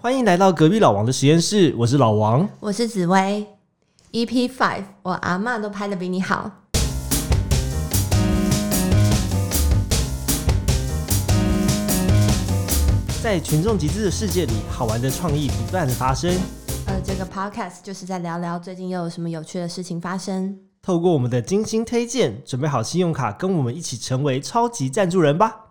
[0.00, 2.48] 欢迎来到隔壁老王的实验室，我是老王。
[2.60, 3.44] 我是紫薇
[4.12, 6.48] ，EP Five，我阿嬷都拍的比你好。
[13.20, 16.32] 在群众集资的世界里，好玩的创意不断的发生。
[16.86, 20.60] 呃，这个 Podcast 就是在聊聊最近又有什么有趣的事情发生。
[20.80, 25.64] 透过我们的精心推荐，准备好信用卡，跟我们一起成为超级赞助人吧。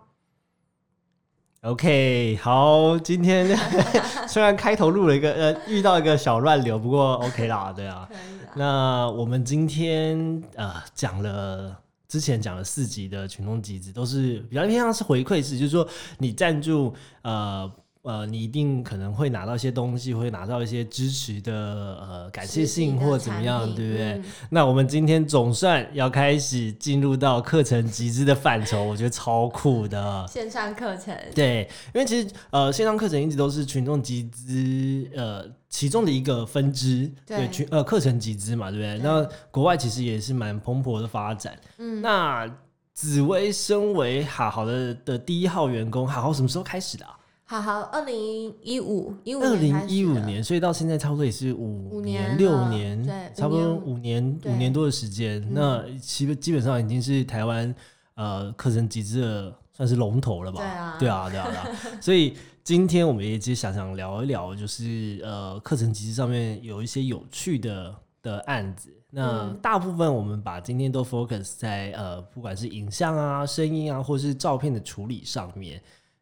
[1.62, 3.58] OK，好，今天
[4.30, 8.08] 虽然开头录了一个呃，遇到一个小乱流，不过 OK 啦， 对啊。
[8.54, 11.74] 那我们今天呃讲了
[12.06, 17.70] 之前讲了四集的群众集资，都是比较偏向是回馈式，就是说你赞助呃。
[18.02, 24.22] 呃，你一定可能会拿到一些东西，会拿到一些支持的呃感谢信或怎么样，对不对？
[24.50, 31.14] 那我们今天总算要开始进入到课程集资的范畴，我觉得超酷的 线上课程。
[31.34, 38.98] 对，因为其实呃线上课程一直都是群众集资呃其中的一个分支，对群呃课程集资嘛，对不对？
[38.98, 41.58] 那国外其实也是蛮蓬勃的发展。
[41.76, 42.48] 嗯，那
[42.94, 47.04] 紫薇身为好好的的第一号员工，好好什么时候开始的？
[47.50, 55.42] 好好，二零一五一五二零一五年，所以到现在差不多也是五年六年，对，差不多五年五年多的时间。
[55.50, 57.74] 那基基本上已经是台湾
[58.16, 60.96] 呃课程集资的算是龙头了吧？
[60.98, 61.66] 对啊，对啊，对啊。
[62.02, 68.92] 所以今天我们也其实想想聊一聊，就是呃课程集资上面有一些有趣的的案子。
[69.08, 75.80] 那大部分我们把今天都 focus 在呃不管是影像啊、声音啊，或是照片的处理上面。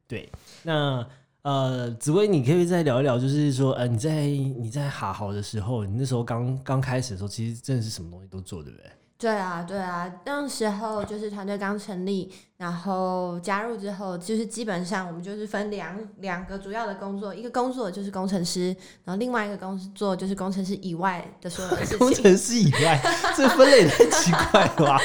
[0.09, 0.31] 对，
[0.67, 1.06] 那
[1.42, 8.91] 呃，紫薇，你可以再聊一聊，就是说，呃，你在你在哈豪的时候，你那时候刚刚开始的时候，其实真的是什么东西都做，对不对？
[9.19, 21.97] 对啊，对啊，那时候就是团队刚成立，然后加入之后，就是基本上我们就是分两两个主要的工作，一个工作就是工程师，然后另外一个工作就是工程师以外的所有事情。
[22.03, 23.01] 工程师以外，
[23.36, 25.01] 这分类太奇怪了吧？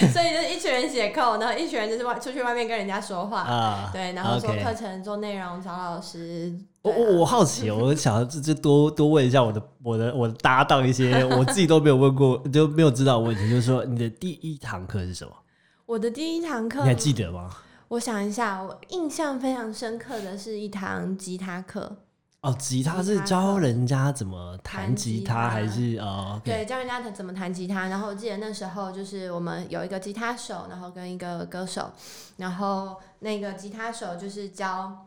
[0.12, 6.52] 所以就是一群人写扣，然后一群人就是外出去外面跟人家说话啊，对，然后做课程、做内容、找老师。
[6.82, 15.32] 我我我好奇，我想这这多多问一下我的我的我的搭档一些 我自己都没有问过就没有知道问题，就是说你的第一堂课是什么？
[15.86, 17.50] 我的第一堂课你还记得吗？
[17.88, 21.96] 我想一下，我印象非常深刻的是一堂吉他课。
[22.44, 26.38] 哦，吉他是教人家怎么弹吉他，还是呃？
[26.44, 27.88] 对，教人家怎么弹吉他。
[27.88, 31.90] 然后我记得那时候就是我们有一个吉他手，然后跟一个歌手，
[32.36, 35.06] 然后那个吉他手就是教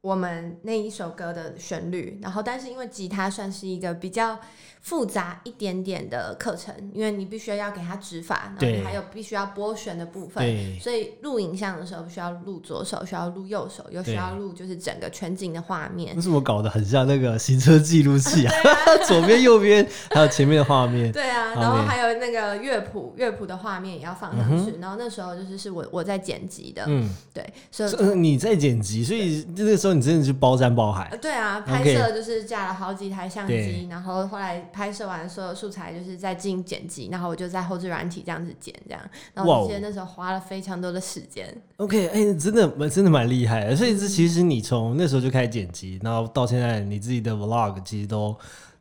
[0.00, 2.18] 我们那一首歌的旋律。
[2.20, 4.38] 然后，但是因为吉他算是一个比较。
[4.80, 16.14] 复杂一点点的课程，因为你必须要给他指法，然后你还有必须要拨弦的部分，所以录影像的时候需要录左手，需要录右手，又需要录就是整个全景的画面。
[16.14, 18.54] 为什么搞得很像那个行车记录器啊？
[19.06, 21.10] 左边、右边还有前面的画面。
[21.12, 24.78] 对啊，然后还有那个乐谱，乐谱的画面也要放上去。
[24.80, 31.14] 然后那时候就是是我我在剪辑的，嗯，对，所以你在剪辑，所以那个时候你真的是包山包海。
[31.20, 34.67] 对啊，拍摄就是架了好几台相机，然后后来。
[34.72, 39.00] 拍摄完所有素材，就是在进行剪辑，然后我就在后置软体这样子剪，这样。
[39.34, 41.54] 然后我记得那时候花了非常多的时间。
[41.76, 43.76] OK，哎，真的蛮真的蛮厉害的。
[43.76, 48.36] 所以这其实你从那时候就开始剪辑，然后到现在你自己的 Vlog 其实都。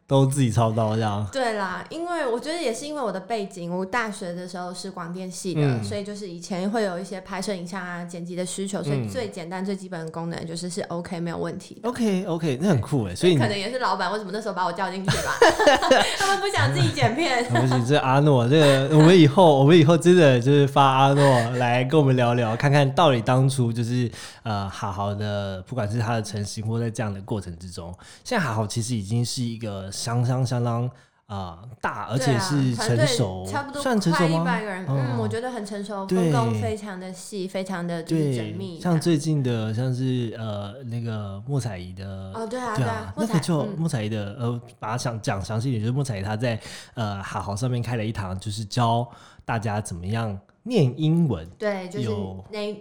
[0.07, 1.27] 都自己操刀这样。
[1.33, 11.77] 对啦，因为我觉得也是因为我的背景，我大学的时候是广电系的，所以就是以前会有一些拍摄影像啊、剪辑的需求，所以最简单、最基本的功能就是是 OK 没有问题。
[11.83, 15.33] OK OK，那很酷哎，所以可能也是老板为什么那时候把我叫进去吧？
[16.17, 17.43] 他们不想自己剪片。
[17.51, 24.09] 不行，这阿诺，这个我们以后我们以后真的就是发阿诺来跟我们聊聊，看看到底当初就是
[24.43, 29.91] 呃好好的，不管是他的成型或在这样的过程之中，现在好好其实已经是一个。
[29.97, 30.89] 相相相当
[31.25, 34.41] 啊大，而且是成熟，差不多算成熟吗？
[34.41, 38.79] 一百个人，嗯，我觉得很成熟，分工非常的细，非常的缜密。
[38.79, 46.57] 像最近的，像是呃那个莫彩仪的，哦对啊对啊，那个就莫彩仪的，呃，把它想讲详细一点，就是莫彩仪她在
[46.93, 49.05] 呃好好上面开了一堂，就是教
[49.43, 52.07] 大家怎么样念英文，对，就是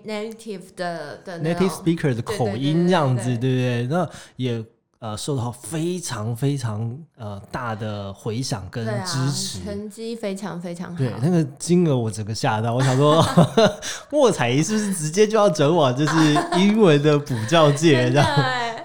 [0.07, 3.87] native 的的 native speaker 的口音这样子，对不对？
[3.89, 4.65] 那也。
[4.99, 10.97] 呃，受到非常非常呃大的回响跟支持，成绩非常非常好。
[10.97, 13.25] 对，那个金额我整个吓到，我想说，
[14.11, 16.17] 莫彩怡是不是直接就要整我就是
[16.57, 18.27] 英文的补教界 这样？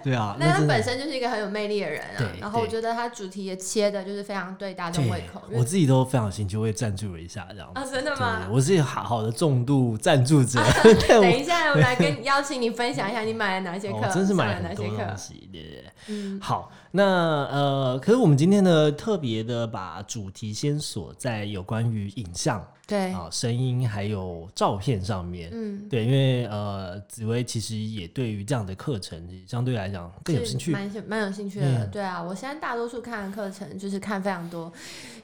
[0.04, 2.28] 对啊，那他本身就是一个很有魅力的人啊对。
[2.40, 5.42] 然后我对觉得他主题也切的就是非常对大众胃口。
[5.52, 7.80] 我自己都非常有兴趣，我也赞助了一下这样子。
[7.80, 8.48] 啊，真的对吗？
[8.52, 10.60] 我是好好的重度赞助者，
[11.08, 14.98] 等一下，我来跟邀请你分享一下你买了哪些课，哦，真是买了哪些课
[15.52, 15.84] 对对对。
[16.08, 17.04] 嗯，好，那
[17.52, 25.50] 呃，可是我们今天呢，特别的把主题先锁在有关于影像对，啊、声音还有照片上面。
[25.54, 30.72] 嗯，对，因为呃，紫薇其实也对于这样的课程相对来讲更有兴趣。
[30.72, 31.66] 蛮蛮有兴趣的。
[31.66, 34.72] 嗯对啊，我现在大多数看的课程就是看非常多，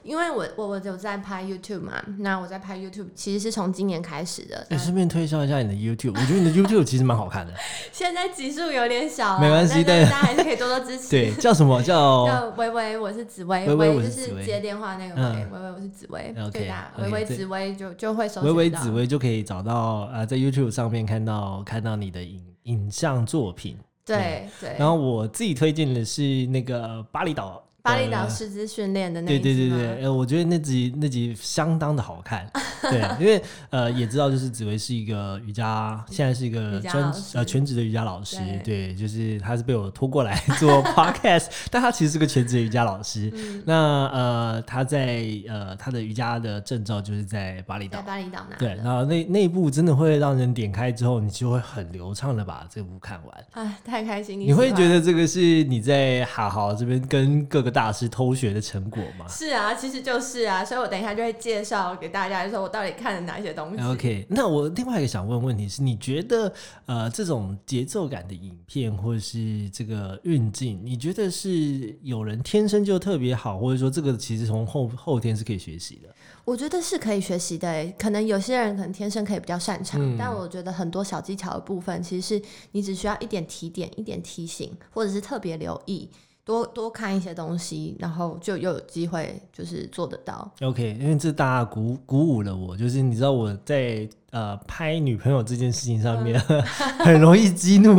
[0.02, 7.52] 因为我我我有在拍 YouTube 嘛，那我在拍 YouTube 其实是从今年开始的，你但顺便推销一下你的 YouTube，我觉得你的 YouTube 其实蛮好看的。
[7.92, 11.10] 现在集数有点小啊，没关系大家还是可以多多支持。
[11.12, 12.24] 对，叫什么叫？
[12.26, 23.76] 叫微微，我是紫薇，微微我就是接电话那个微，嗯微微我是紫薇对的微微紫薇就就会搜微微紫薇就可以找到呃，在 YouTube 上面看到看到你的影影像作品。
[24.06, 27.60] 对对，然后我自己推荐的是那个巴厘岛。
[27.88, 29.42] 巴厘岛呃师资训练的那集吗？
[29.42, 32.48] 对对对，呃，我觉得那集那集相当的好看，
[32.82, 38.78] 对，因为呃也知道就是紫薇是一个瑜伽，现在是一个专呃全职的瑜伽老师，对。
[38.78, 43.30] 对，就是他是被我拖过来做 podcast，但他其实是个全职的瑜伽老师。
[43.34, 43.74] 嗯，那
[44.12, 53.44] 呃他在呃他的瑜伽的证照就是在巴厘岛，在巴厘岛拿对，然后那那一部真的会让人点开之后，你就会很流畅的把这部看完。
[53.52, 63.80] 哎，太开心，你会觉得这个是你在哈豪这边跟各个大师偷学的成果吗是啊，其实就是啊，所以我等一下就会介绍给大家，说我到底看了哪些东西。
[63.84, 66.52] ？OK，那我另外一个想问问题是，你觉得
[66.86, 76.12] 呃这种节奏感的影片或者是这个运镜，你觉得是有人天生就特别好，或者说这个其实从后后天是可以学习的？
[76.44, 82.42] 我觉得是可以学习的欸，可能有些人可能天生可以比较擅长，嗯但我觉得很多小技巧的部分，其实是
[82.72, 86.08] 你只需要一点提点、一点提醒，或者是特别留意，
[86.48, 90.50] 多多看一些东西，然后就又有机会就是做得到。
[90.62, 96.40] OK，因为这大鼓鼓舞了我，就是你知道我在呃拍女朋友这件事情上面，
[97.04, 97.94] 很容易激怒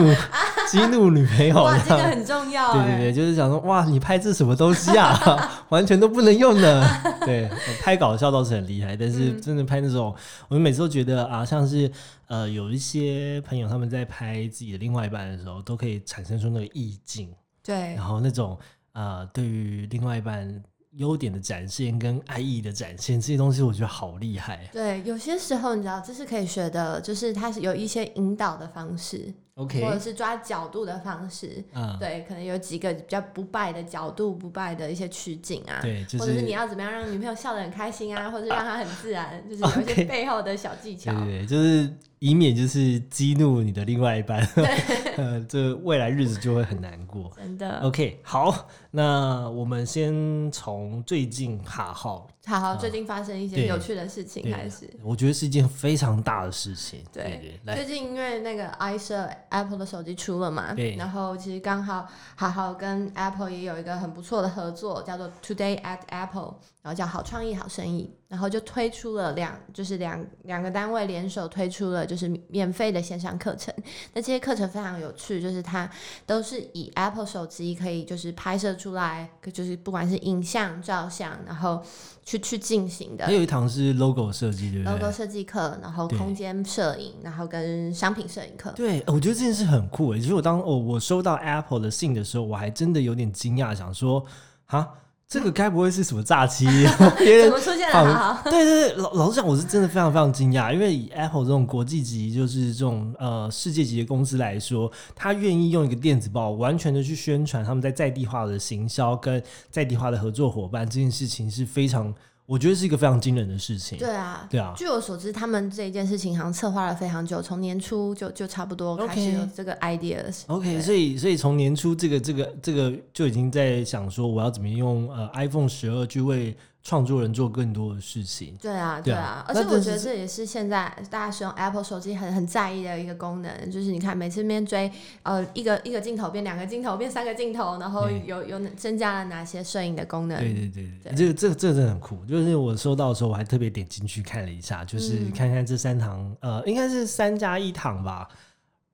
[0.67, 2.87] 激怒女朋友哇，这个很重要哎。
[2.87, 5.15] 对对对，就是想说，哇，你拍这什么东西啊，
[5.69, 6.83] 完全都不能用的。
[7.27, 7.47] 对，
[7.83, 10.11] 拍搞笑倒是很厉害，但是嗯真的拍那种，
[10.47, 11.91] 我们每次都觉得啊，像是
[12.25, 17.29] 呃有一些朋友他们在拍自己的另外一半的时候，都可以产生出那个意境，
[17.63, 18.57] 对然后那种
[18.93, 20.63] 呃对于另外一半
[20.93, 24.67] 优点的展现跟爱意的展现，这些东西我觉得好厉害。
[24.73, 31.63] 对，有些时候你知道这是可以学的，就是它是有一些引导的方式，OK，，或者是抓角度的方式。
[31.73, 36.49] 嗯，对，可能有几个比较不败的角度、不败的一些取景啊，对，就或者是你。
[36.51, 41.13] 要怎么样让女朋友笑得很开心啊，或者是让她很自然，就是有一些背后的小技巧。
[41.23, 44.43] 对，就是以免就是激怒你的另外一半，
[45.19, 47.29] 呃，这未来日子就会很难过。
[47.35, 54.89] 真的，OK，好，那我们先从最近哈号，好好，最近发生一些有趣的事情开始。
[55.03, 57.03] 我觉得是一件非常大的事情。
[57.13, 73.71] 对最，近因为那个 i 设 Apple 的手机出了嘛对，然后其实刚好好好跟 Apple 也有一个很不错的合作，叫做 Today at Apple，然后叫好创意好生意，然后就推出了两就是两两个单位联手推出了就是免费的线上课程。
[74.13, 75.87] 那这些课程非常有趣，就是它
[76.25, 81.83] 都是以 Apple 手机可以就是拍摄出来，就是不管是影像、照相，然后
[82.23, 83.31] 去去进行的还。
[83.33, 85.11] 有一堂是 logo 设计，对不 logo？
[85.11, 88.71] 设计课，然后空间摄影，然后跟商品摄影课。
[88.71, 90.19] 对，我觉得这件事很酷诶。
[90.19, 94.25] 其实我当我我收到 Apple 的信的时候，我还真的有点惊讶，想说，
[94.65, 94.95] 哈，
[95.31, 96.65] 这个该不会是什么诈欺？
[97.19, 98.41] 别人怎么出现了？
[98.49, 112.11] 对对对，老老实讲，我是真的非常非常惊讶，因为以 Apple 这种国际级，就是这种呃世界级的公司来说，他愿意用一个电子报完全的去宣传他们在在地化的行销跟在地化的合作伙伴这件事情，是非常，
[112.49, 113.99] 我觉得是一个非常惊人的事情。
[113.99, 114.47] 对啊。
[114.49, 120.41] 对啊，据我所知，他们这一件事情好像策划了非常久，从年初就就差不多开始有这个 ideas。
[120.47, 126.57] OK，所以所以从年初这个这个这个就已经在想说，我要怎么用呃 iPhone 十二去为
[126.89, 128.57] 创作人做更多的事情。
[128.59, 134.91] 对啊，对啊而且我觉得这也是现在大家使用 Apple 手机很很在意的一个功能，就是你看每次面追
[135.21, 140.39] 呃一个一个镜头变两个镜头变三个镜头，然后有有增加了哪些摄影的功能？
[140.39, 142.25] 对对对对，对这个这个这个真的很酷。
[142.25, 148.27] 就是我收到的时候，我还特别点进去看了一下，就是嗯看看这三堂，呃，应该是三加一堂吧。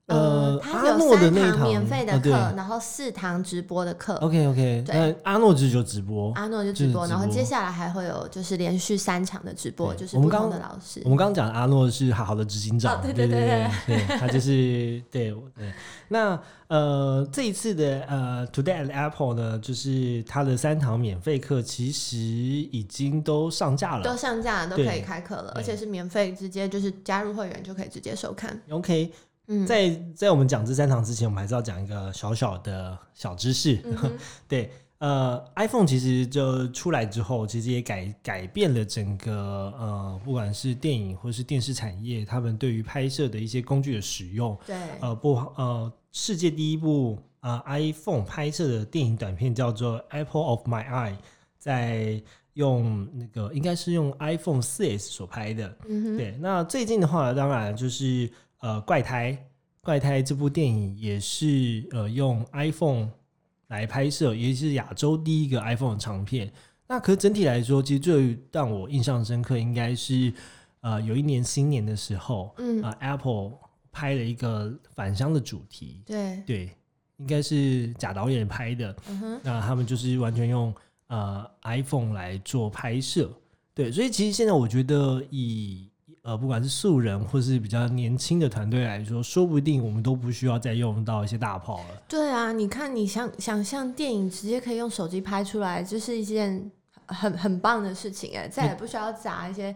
[0.07, 4.13] 呃，他有阿诺的三那堂堂免费的课，然后四堂直播的课。
[4.17, 6.31] OK OK，对那阿诺只有直播。
[6.33, 11.09] 阿诺就直播，然后接下来还会有就是连续三场的直播，就是不同的老师我。
[11.09, 15.73] 们刚刚讲的阿诺是好好的执行长，哦对对对对对对，他就是对对。
[16.07, 24.15] 那呃，这一次的呃 Today at Apple 呢，就是他的三堂免费课，其实已经都上架了都。
[24.15, 28.59] 上架了，都可以开课了，而且是免费，直接就是加入会员就可以直接收看。
[28.69, 29.11] OK，
[29.47, 33.81] 嗯，在在我们讲这三堂之前，我们还是要讲一个小小的小知识。
[33.85, 44.57] 嗯 对，呃，iPhone 其实就出来之后，其实也改改变了整个呃，不管是电影或是电视产业，他们对于拍摄的一些工具的使用。
[44.65, 51.11] 对，呃，不，呃，世界第一部呃 iPhone 拍摄的电影短片叫做《Apple of My Eye》，
[51.59, 52.21] 在
[52.53, 55.77] 用那个应该是用 iPhone 4S 所拍的。
[55.89, 58.31] 嗯哼，对，那最近的话，当然就是
[58.65, 59.37] 呃，怪胎，
[59.81, 63.07] 怪胎这部电影也是呃用 iPhone
[63.67, 66.51] 来拍摄，也是亚洲第一个 iPhone 的长片。
[66.87, 70.33] 那可是整体来说，其实最让我印象深刻，应该是
[70.81, 73.51] 呃有一年新年的时候，嗯，啊、Apple
[73.91, 76.71] 拍了一个返乡的主题，对，对，
[77.17, 78.95] 应该是贾导演拍的。
[79.09, 80.73] 嗯哼，那他们就是完全用
[81.05, 83.31] 呃 iPhone 来做拍摄，
[83.75, 85.87] 对，所以其实现在我觉得以
[86.25, 92.01] 呃不管是素人或是比较年轻的团队来说，说不定我们都不需要再用到一些大炮了。
[92.09, 96.71] 对啊，你看，你想想象电影直接可以用手机拍出来，这是一件
[97.05, 99.75] 很很棒的事情哎，再也不需要砸一些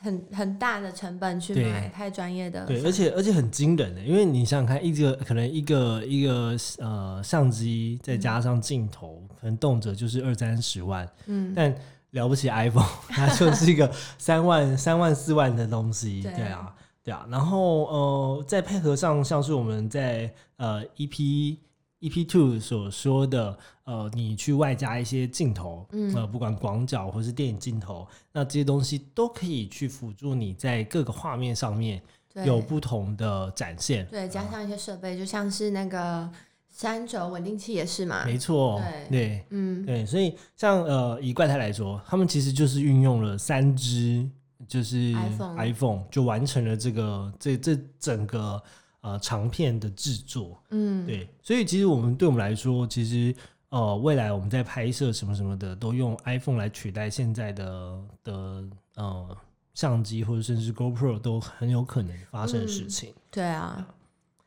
[0.00, 11.74] 很很大的成本去买太专业的，对，而且而且很惊人的，因为你想想看，一个可能一个一个呃相机再加上镜头，可能动辄就是二三十万，嗯，但
[12.14, 17.26] 了不起 iPhone， 它就是一个三万、 三万、四万的东西，对对啊，对啊。
[17.30, 21.58] 然后呃，再配合上像是我们在呃 EP
[22.00, 32.00] EP Two 所说的，呃，你去外加一些镜头，嗯呃，不管广角或是电影镜头，那这些东西都可以去辅助你在各个画面上面
[32.44, 34.06] 有不同的展现。
[34.06, 36.28] 对，加上一些设备，就像是那个
[36.76, 39.08] 三轴稳定器也是嘛，没错，对。
[39.08, 44.28] 对嗯，对，所以像呃以怪胎来说，他们其实就是运用了三支
[44.66, 48.60] 就是 iPhone iPhone 就完成了这个这这整个
[49.02, 50.60] 呃长片的制作。
[50.70, 53.32] 嗯，对，所以其实我们对我们来说，其实
[53.68, 58.64] 呃未来我们在拍摄什么什么的，都用 iPhone 来取代现在的的
[58.96, 59.36] 呃
[59.74, 63.14] 相机或者甚至 GoPro 都很有可能发生的事嗯情。
[63.30, 63.86] 对啊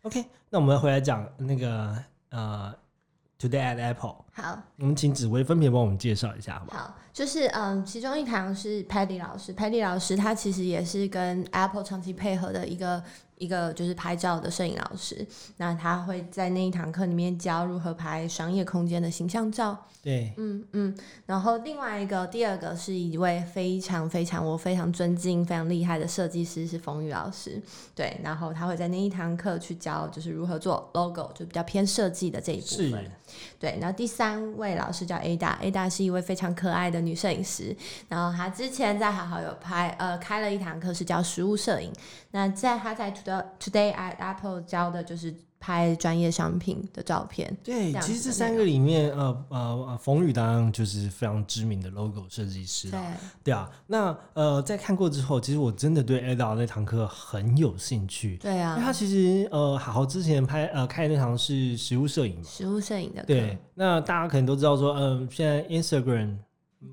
[0.02, 1.98] ，OK，那我们回来讲那个
[2.30, 2.74] 呃
[3.40, 4.26] Today at Apple。
[4.34, 4.58] 好。
[4.78, 6.80] 我们请紫薇分别帮我们介绍一下，好不好？
[6.80, 13.04] 好，就是嗯，其中一堂是 Paddy 老师，Paddy 老师他其实也是跟 Apple 长期配合的一个
[13.38, 15.26] 一个就是拍照的摄影老师，
[15.58, 27.62] 那他会在那一堂课里面教如何拍商业空间的形象照，对，嗯嗯，然后另外一个第二个是一位非常非常我非常尊敬、非常厉害的设计师是冯宇老师，
[27.94, 33.12] 对，然后他会在那一堂课去教就是如何做 logo，就比较偏设计的这一部分。
[33.60, 37.76] 对，然后第三位老师叫 Ada，Ada 是一位非常可爱的女摄影师，
[38.08, 41.92] 然后她之前在好好有拍呃开了一堂课是教实物摄影，
[42.32, 53.18] 那在她在 Today Today at Apple 教的就是拍专业商品的照片，对，其实这三个里面，呃呃呃，冯宇当然就是非常知名的 logo 设计师对啦。
[53.44, 53.54] 对。
[53.54, 66.38] 啊，那呃，在看过之后，其实我真的对 Ada 那堂课很有兴趣，对因为他啊，其实呃，好好之前拍呃开的那堂是实物摄影嘛，实物摄影的课，对，那大家可能都知道说，嗯、现在 Instagram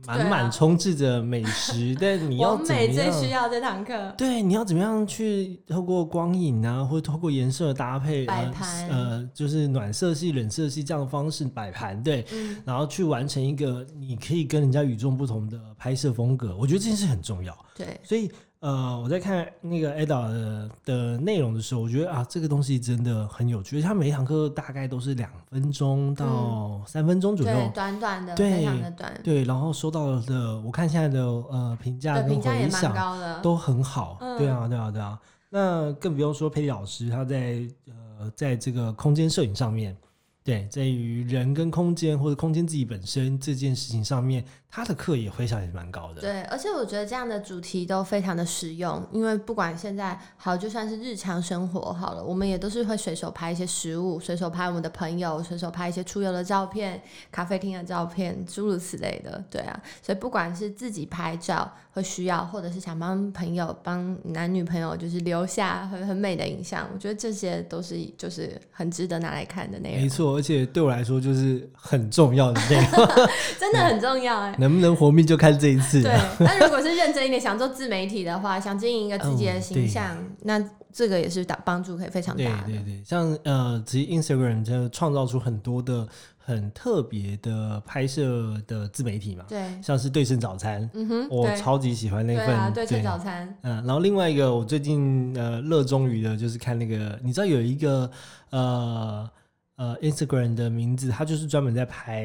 [0.06, 2.92] 满满充斥着美食，但你要怎么样？
[2.92, 8.88] 最需要这堂课，对，你要怎么样去透过光影啊，或者透过颜色的搭配，呃摆盘。
[8.88, 17.54] 呃，就是暖色系、冷色系这样的方式摆盘，对，嗯，然后去完成一个你可以跟人家与众不同的拍摄风格，我觉得这件事很重要。
[17.76, 18.30] 对，所以
[18.64, 23.78] 呃，我在看那个 Ada 的的内容的时候，我觉得啊，这个东西真的很有趣。
[23.82, 27.54] 他每一堂课大概都是两分钟到三分钟左右。
[27.54, 32.96] 对，短短的，对非常的短，对，然后收到的，我看现在的呃评价，跟回响，
[33.42, 34.16] 都很好。
[34.22, 35.20] 嗯对啊，对啊，对啊。
[35.50, 39.94] 那更不用说佩蒂老师他在呃在这个空间摄影上面，
[40.42, 44.42] 对，在于人跟空间或者空间自己本身这件事情上面，
[44.74, 46.20] 他的课也回响也是蛮高的。
[46.20, 57.00] 对，而且我觉得这样的主题都非常的实用，因为不管现在好，就算是日常生活好了，我们也都是会随手拍一些食物，随手拍我们的朋友，随手拍一些出游的照片、
[57.30, 59.44] 咖啡厅的照片，诸如此类的。
[59.48, 70.02] 对啊，所以不管是自己拍照会需要，或者是想帮朋友、帮男女朋友，就是留下很很美的影像，我觉得这些都是就是很值得拿来看的内容。
[70.02, 70.34] 没错。
[70.34, 73.06] 而且对我来说就是很重要的内容，
[73.60, 74.52] 真的很重要哎。
[74.64, 76.02] 能不能活命就看这一次。
[76.02, 80.58] 对，那如果是认真一点，想做自媒体的话， 想经营一个自己的形象，那
[80.90, 82.66] 这个也是打帮助可以非常大的。
[82.66, 89.44] 对对对，像呃，其实 Instagram 就创造出很多的很特别的拍摄的自媒体嘛。
[89.48, 93.54] 对，像是对称早餐，嗯哼，我超级喜欢那份对称早餐。
[93.62, 98.10] 嗯，然后另外一个我最近呃热衷于的就是看那个，你知道有一个
[98.50, 99.30] 呃。
[99.76, 102.22] 呃，Instagram 的名字，它就是专门在拍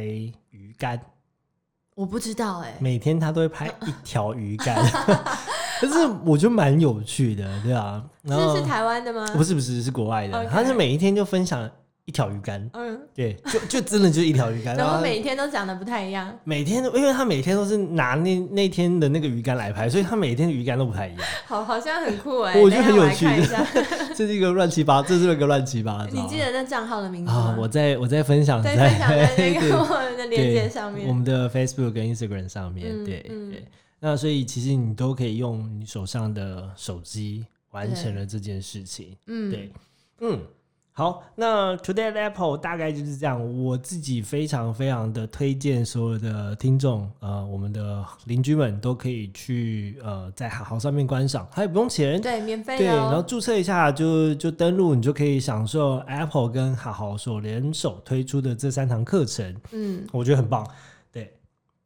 [0.52, 1.02] 鱼竿。
[2.00, 4.74] 我不知道哎，每天他都会拍一条鱼竿，
[5.82, 8.02] 可是我觉得蛮有趣的，对啊。
[8.26, 9.28] 这是台湾的吗？
[9.34, 10.46] 不是不是，是国外的。
[10.46, 11.70] 他是每一天就分享。
[12.10, 16.36] 一条鱼竿，嗯，对，就就真的就是一条鱼竿，然后每天都长得不太一样。
[16.44, 21.22] 每天都，因为他每天都是拿那那天的那个鱼竿来拍，所以他每天的鱼竿都不太一样。
[21.46, 23.28] 好，好像很酷哎，我觉得很有趣。
[24.16, 26.12] 这是一个乱七八，这是一个乱七八糟。
[26.12, 27.56] 你记得那账号的名字吗？
[27.60, 33.06] 我在我在分享，在分享在那个 我们的链接上面，我们的 Facebook 跟 Instagram 上面。
[33.06, 33.64] 对对，
[34.00, 39.16] 那所以其实你都可以用你手上的手机完成了这件事情。
[39.28, 39.72] 嗯，对，
[40.22, 40.42] 嗯。
[41.00, 43.64] 好，那 Today Apple 大概就是这样。
[43.64, 52.78] 我自己非常非常的推荐所有的听众，呃，我们的邻居们都可以去呃在好好上面观赏，它也不用钱，对，免费。
[52.78, 59.56] 对，然后注册一下就就登录，你就可以享受 Apple 跟好好所联手推出的这三堂课程。
[59.72, 60.68] 嗯，我觉得很棒。
[61.14, 61.34] 对，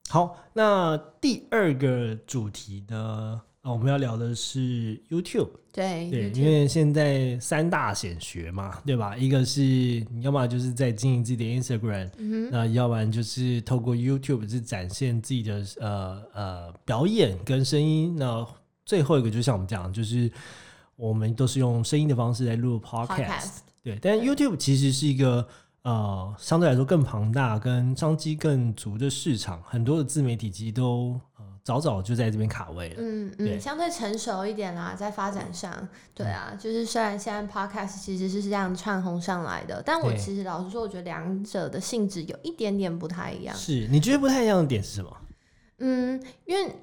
[0.10, 3.40] 好，那第二个主题呢？
[3.64, 9.16] 啊，我们要聊的是 YouTube，对对，因为现在三大显学嘛，对吧？
[9.16, 12.10] 一个是你要么就是在经营自己的 Instagram，
[12.52, 18.14] 那要不然就是透过 YouTube 是展现自己的呃呃表演跟声音。
[18.18, 18.46] 那
[18.86, 20.30] 最后一个就像我们讲，就是
[20.98, 23.98] 我们都是用声音的方式来录 Podcast，对。
[24.02, 25.48] 但 YouTube 其实是一个
[25.84, 31.18] 呃相对来说更庞大、跟商机更足的市场，很多的自媒体其实都。
[31.64, 36.28] 早早就在这边卡位了，嗯嗯，相对成熟一点啦，在发展上，对。
[36.28, 43.56] 啊，就是虽然现在 podcast 其实是这样串红上来的，但我其实老实说，我觉得两者的性质有一点点不太一样。
[43.56, 45.18] 是你觉得不太一样的点是什么？
[45.78, 46.76] 嗯，因为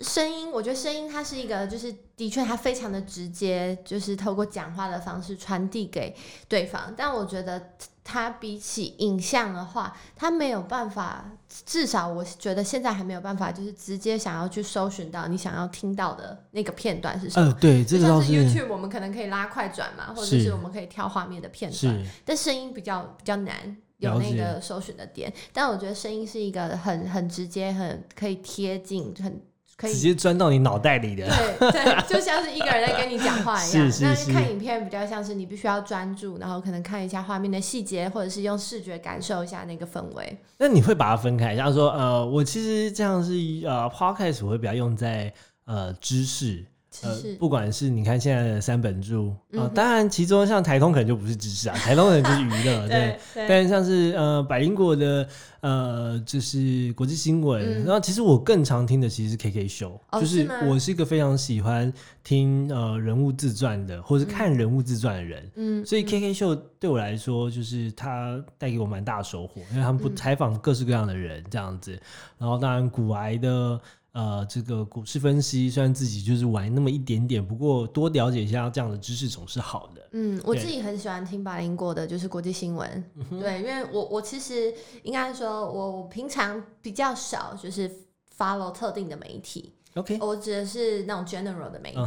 [0.00, 6.14] 声音，我觉得声音它是一个，就是的确他非常的直接，就是透过讲话的方式传递给
[6.48, 7.70] 对方，但我觉得。
[8.06, 11.24] 他比起影像的话，他没有办法，
[11.64, 17.46] 至少我觉得现在还没有办法，就是直接想要去搜寻到你想要听到的那个片段是什么。
[17.46, 25.32] 呃，对，这个是 YouTube，我们可能可以拉快转嘛，或者是我们可以挑画面的片段，但声音比较比较难有那个搜寻的点。
[25.54, 29.40] 但我觉得声音是一个很很直接、很可以贴近、很。
[29.78, 31.26] 直接钻到你脑袋里的，
[31.58, 33.90] 对对， 就像是一个人在跟你讲话一样。
[33.90, 34.32] 是是是。
[34.32, 40.38] 看影片比较像是你必须要专注，然后可能看一下画面的细节，或者是用视觉感受一下那个氛围。
[40.58, 43.32] 那你会把它分开，像说呃，我其实这样是
[43.66, 45.32] 呃，podcast 我会比较用在
[45.66, 46.64] 呃知识。
[47.02, 53.18] 呃，不管是你看现在的三本柱啊，当然其中像台通可能就不是知识啊， 台通可能就是娱乐，对。
[53.48, 55.26] 但像是呃百灵果的
[55.60, 71.98] 呃就是国际新闻，然后其实我更常听的其实是 K K 秀，就是我是一个非常喜欢听呃人物自传的，或是看人物自传的人，嗯，所以 K K 秀对我来说就是它带给我蛮大的收获，因为他们不采访各式各样的人这样子，
[72.38, 73.80] 然后当然古癌的。
[74.14, 80.08] 呃，这个股市分析虽然自己就是玩那么一点点，不过多了解一下这样的知识总是好的。
[80.12, 83.04] 嗯，我自己很喜欢听百灵果的，就是国际新闻。
[83.28, 84.72] 对，因为我我其实
[85.02, 87.90] 应该说，我我平常比较少就是
[88.38, 89.74] follow 特定的媒体。
[89.94, 92.00] OK，我指的是那种 general 的媒体，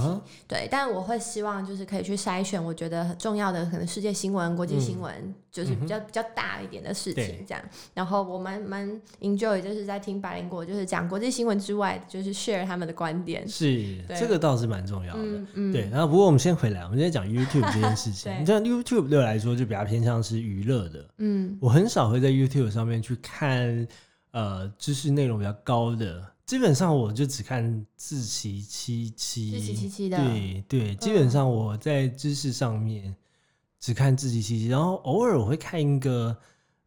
[0.45, 7.63] 对，但我会希望就是可以去筛选，我觉得很重要的可能世界新闻、国际新闻，就是比较比较大一点的事情这样。
[7.93, 13.47] 然后我蛮蛮 enjoy 就是在听百灵果，就是讲国际新闻之外，就是 share 他们的观点。
[13.47, 15.21] 是，这个倒是蛮重要的。
[15.54, 18.30] 嗯对，然后不过我们先回来，我们先讲 YouTube 这件事情。
[18.41, 21.06] 你像 YouTube 对我来说就比较偏向是娱乐的。
[21.19, 23.88] 嗯，我很少会在 YouTube 上面去看
[24.32, 26.21] 呃知识内容比较高的。
[26.48, 33.16] 基本上我就只看自习七七，自七七七的，对对，基本上我在知识上面
[33.80, 36.36] 只看自习七七，然后偶尔我会看一个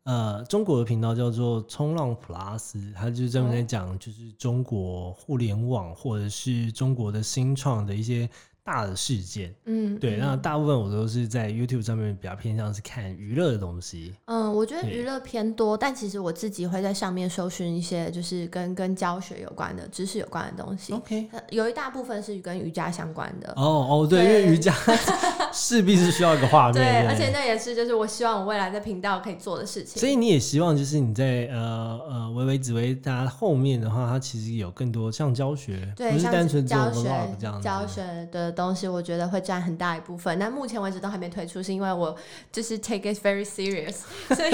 [0.04, 8.28] 呃中国的频道叫做冲浪 Plus，他就专门在讲就是中国互联网或者是中国的新创的一些。
[8.70, 14.14] 大的事件，嗯，对，那大部分我都是在 YouTube 上面比较偏向是看娱乐的东西。
[14.26, 20.92] 嗯，我觉得娱乐偏多，但其实我自己会在上面搜寻一些就是跟跟教学有关的知识有关的东西。
[20.92, 23.52] OK，有一大部分是跟瑜伽相关的。
[23.56, 24.72] 哦哦，对，因为瑜伽
[25.52, 29.98] 势必是需要一个画面， 对，而且那也是就是我希望我未来在频道可以做的事情。
[29.98, 37.02] 所以你也希望就是你在呃呃微微紫薇大家后面的话，它其实有更多像教学，对，不是单纯教学
[37.40, 40.38] 这样教学的东西，我觉得会占很大一部分。
[40.38, 42.16] 那目前为止都还没推出，是因为我
[42.52, 44.02] 就是 take it very serious，
[44.34, 44.50] 所以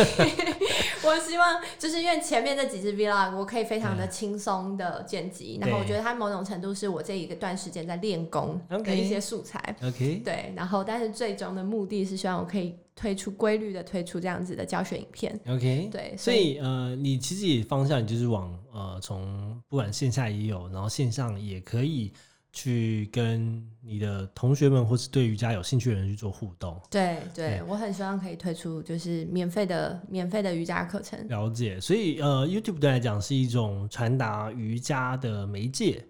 [1.04, 9.76] 我希望就是因为前面这几支 vlog 我可以非常的轻松的剪辑，然后我觉得它某种程度是我这一个段时间在练功的一些素材。
[9.82, 15.38] OK，对，然后但是最终的目的是希望我可以推出规律的推出这样子的教学影片。
[15.48, 22.12] OK，对，所以呃，你其实也方向你就是往呃从不管线下也有，然后线上也可以。
[22.56, 26.80] 去跟你的同学们或是对瑜伽有兴趣的人去做互动。
[26.90, 31.28] 对对，我很希望可以推出就是免费的免费的瑜伽课程。
[31.28, 36.02] 了解，所以呃，YouTube 对来讲是一种传达瑜伽的媒介。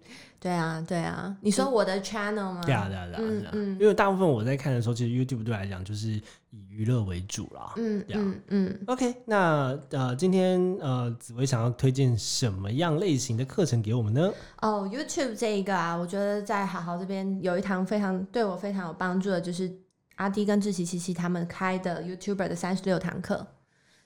[0.47, 2.61] 对啊，对啊，你说我的 channel 吗？
[2.63, 6.07] 对啊，对啊，对啊，嗯嗯，因为大部分我在看的时候，其实 YouTube 对来讲就是
[6.51, 7.73] 以娱乐为主啦。
[7.75, 8.79] 嗯嗯嗯。
[8.87, 14.31] OK，那呃，今天呃，紫薇想要推荐什么样类型的课程给我们呢？
[14.61, 19.69] 哦，YouTube 这一个啊，我觉得在好好这边有一堂非常对我非常有帮助的，就是
[20.15, 23.45] 阿迪跟志奇琪琪他们开的 YouTuber 的三十六堂课。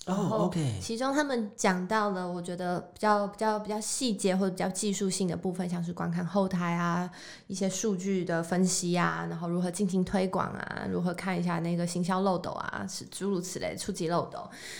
[0.08, 7.08] 哦，OK，其中他们讲到了，我觉得比较比较比较细节或者比较技术性的部分，像是观看后台啊，
[7.46, 14.40] 一些数据的分析啊，然后如何进行推广啊，如何看一下那个行销漏斗啊，是诸如此类触及漏斗。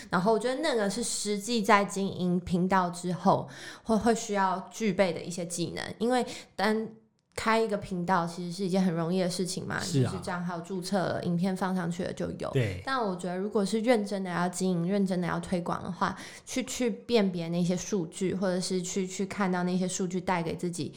[0.10, 3.48] 然后我觉得那个是实际在经营频道之后
[3.84, 6.88] 会会需要具备的一些技能，因为当
[7.36, 12.50] 开一个频道其实是一件很容易的事情嘛，是啊，账号注册了，影片放上去了就有。
[12.52, 12.82] 对。
[12.86, 16.16] 但我觉得，如果是认真的要经营、认真的要推广的话，
[16.46, 20.94] 去去辨别那些数据，或者是去去看到那些数据带给自己。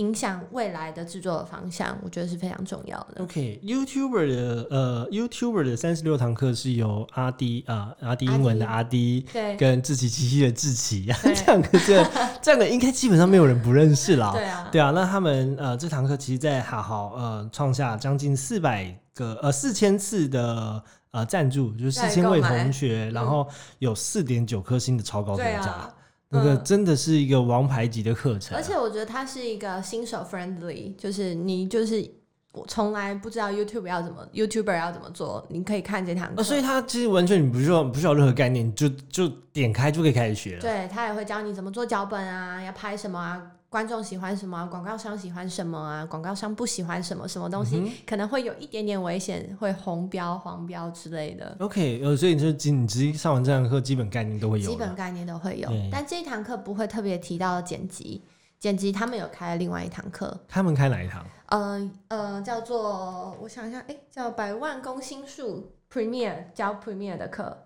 [0.00, 3.22] 影响未来的制作的方向，我觉得是非常重要的。
[3.22, 12.10] OK，YouTuber 的呃，YouTuber 的三十六堂课是由阿迪啊，阿迪英文的阿迪，对，跟志奇七七的志奇， 这样这
[12.40, 14.32] 这样的应该基本上没有人不认识啦。
[14.34, 23.46] 对啊，对啊，那他们呃这堂课其实，在好好呃创下将近四百个呃四千次的呃赞助，就是四千位同学，然后
[23.80, 25.92] 有四点九颗星的超高评价。
[26.32, 32.08] 那个真的是一个王牌级的课程，而且我觉得它是一个新手 friendly，就是你就是
[32.52, 36.42] 我从来不知道 YouTube 要怎么 YouTuber 要怎么做，你可以看这堂课。
[36.42, 40.60] 所以它其实完全你不需要不需要任何概念，就就点开就可以开始学了。
[40.60, 43.42] 对他也会教你怎么做脚本啊，要拍什么啊。
[43.70, 44.66] 观众喜欢什么？
[44.66, 46.04] 广告商喜欢什么啊？
[46.04, 47.28] 广告商不喜欢什么？
[47.28, 51.56] 什么东西可能会有一点点危险，会红标、黄标之类的。
[51.60, 54.68] OK，呃，所以就你直接上完这堂课，基本概念都会有。
[54.68, 58.24] 基本概念都会有，但这一堂课不会特别提到剪辑。
[58.58, 60.36] 剪辑他们有开另外一堂课。
[60.48, 61.24] 他们开哪一堂？
[61.46, 67.56] 呃呃，叫做我想一下，哎，叫百万工薪术 Premiere 教 Premiere 的课。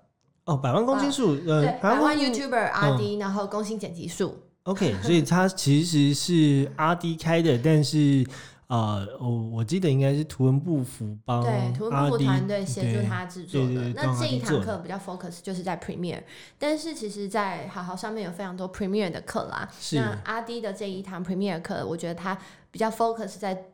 [0.45, 4.39] 哦，百万工薪术，呃，百万 YouTuber 阿 D，然后工薪剪辑术。
[4.65, 8.27] OK，所以它其实是阿 D 开的，但是
[8.67, 13.93] 呃，我我记得应该是图文不服帮对图文不符团队协助他制作的。
[13.95, 16.23] 那这一堂课比较 focus 就是在 Premiere，
[16.59, 19.69] 但是其实，在好好上面有非常多 Premiere 的课啦。
[19.93, 22.39] 那阿 D 的这一堂 Premiere 课，我觉得他
[22.71, 23.67] 比较 focus 在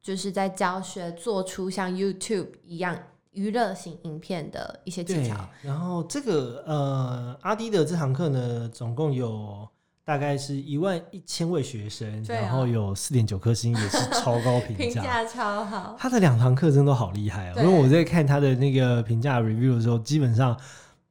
[0.00, 2.98] 就是在教学做出像 YouTube 一样
[3.32, 5.36] 娱乐型影片的一些技巧。
[5.60, 9.68] 然后这个呃阿迪的这堂课呢，总共有。
[10.10, 15.94] 大概是一万一千位学生，然后有四点九颗星，也是超高评价， 评价超好。
[15.96, 20.58] 他的两堂课真的都好厉害哦，因为我在看他的那个评价 review 的时候，基本上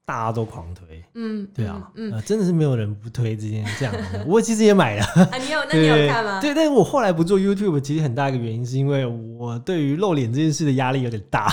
[0.03, 1.01] 大家都狂推。
[1.13, 4.25] 嗯，对啊，嗯，真的是没有人不推这件这样的。
[4.27, 5.05] 我其实也买了。
[5.05, 5.63] 啊，你有？
[5.71, 6.41] 那你有看吗？
[6.41, 11.49] 对，但是我后来不做 YouTube，其实很大一个原因是因为我对于露脸这件事的压力有点大。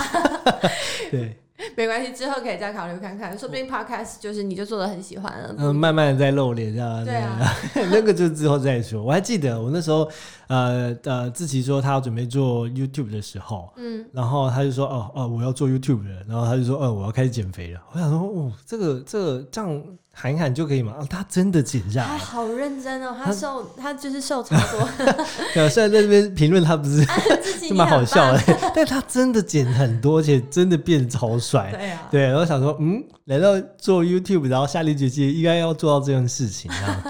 [1.12, 1.38] 对。
[1.76, 5.54] 没关系，之后可以再考虑看看，说不定 podcast 就是你就做的很喜欢了。
[5.58, 7.04] 嗯，慢慢的在露脸这样。
[7.04, 7.38] 对啊，
[7.90, 9.02] 那个就之后再说。
[9.02, 10.08] 我还记得我那时候，
[10.48, 17.80] 呃呃，志奇说他要准备做 YouTube 的时候，嗯，然后他就说哦哦，我要做 YouTube 了，然后他就说哦，我要开始减肥了。
[17.92, 19.82] 我想说哦，这个这个这样
[20.18, 20.92] 喊一喊就可以嘛？
[20.92, 24.88] 啊，他真的剪下来，他好认真哦，他瘦，他就是瘦超多。
[25.52, 27.04] 对啊，虽然在这边评论他不是，
[27.42, 28.40] 自己这 蛮好笑的。
[28.74, 31.70] 但他真的剪很多，而且真的变得超帅。
[31.70, 37.04] 对啊，对，然后想说，嗯，来到做 YouTube，然后下定决心应该要做到这件事情，啊，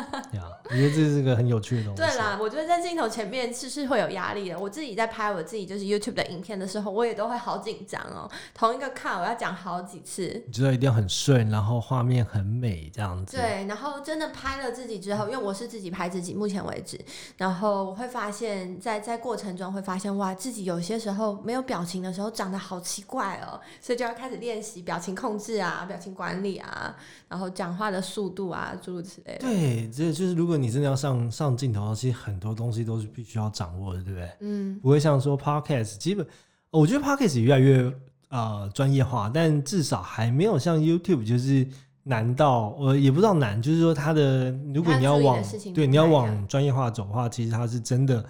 [0.76, 2.02] 我觉得这是个很有趣的东西。
[2.02, 4.58] 对啦，我觉得在镜头前面是是会有压力的。
[4.58, 8.30] 我自己在拍我自己就是 YouTube 的影片的时候，我也都会好紧张哦。
[8.52, 13.38] 同一个看我要讲好几次，你知道一定要很顺，然后画面很美这样子。
[13.38, 17.00] 对，然后真的拍了自己之后，因为我是自己拍自己，目前为止，
[17.38, 26.94] 然后我会发现，在在过程中会发现，哇，自己有些时候没有表情的时候长得好奇怪哦，所以就要开始练习表情控制啊，表情管理啊，
[27.28, 29.40] 然后讲话的速度啊，诸如此类的。
[29.40, 34.30] 对，这就是如果你真的要上上镜头，其实很多东西都是必须要掌握的，对不对？
[34.40, 36.26] 嗯，不会像说 Podcast，基本
[36.70, 37.92] 我觉得 Podcast 越来越
[38.28, 41.66] 呃专业化，但至少还没有像 YouTube 就是
[42.04, 45.42] 难到呃也不知道难，就是说它的如果你要往
[45.74, 48.24] 对你要往专业化走的话，其实它是真的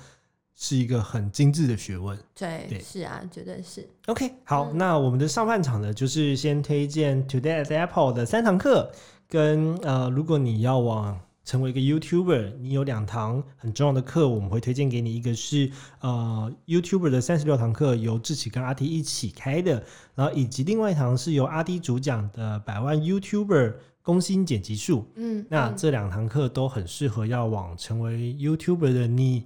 [0.56, 2.18] 是一个很精致的学问。
[2.34, 3.86] 对，对是啊，绝对是。
[4.06, 8.90] OK，好，嗯那我们的上半场呢，就是先推荐 Today at Apple 的三堂课，
[9.28, 25.06] 跟呃，如果你要往成为一个 YouTuber，你有两堂很重要的课，我们会推荐给你，一个是呃 YouTuber 的三十六堂课，由志奇跟阿 T 一起开的，然后以及另外一堂是由阿 T 主讲的百万 YouTuber 工薪剪辑术。
[25.14, 29.44] 嗯，嗯那这两堂课都很适合要往成为 YouTuber 的你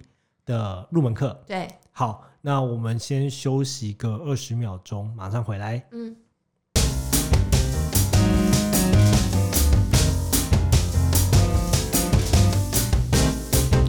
[0.51, 1.39] 的入门课。
[1.47, 5.81] 对，好，那我们先休息个二十秒钟，马上回来。
[5.91, 6.13] 嗯。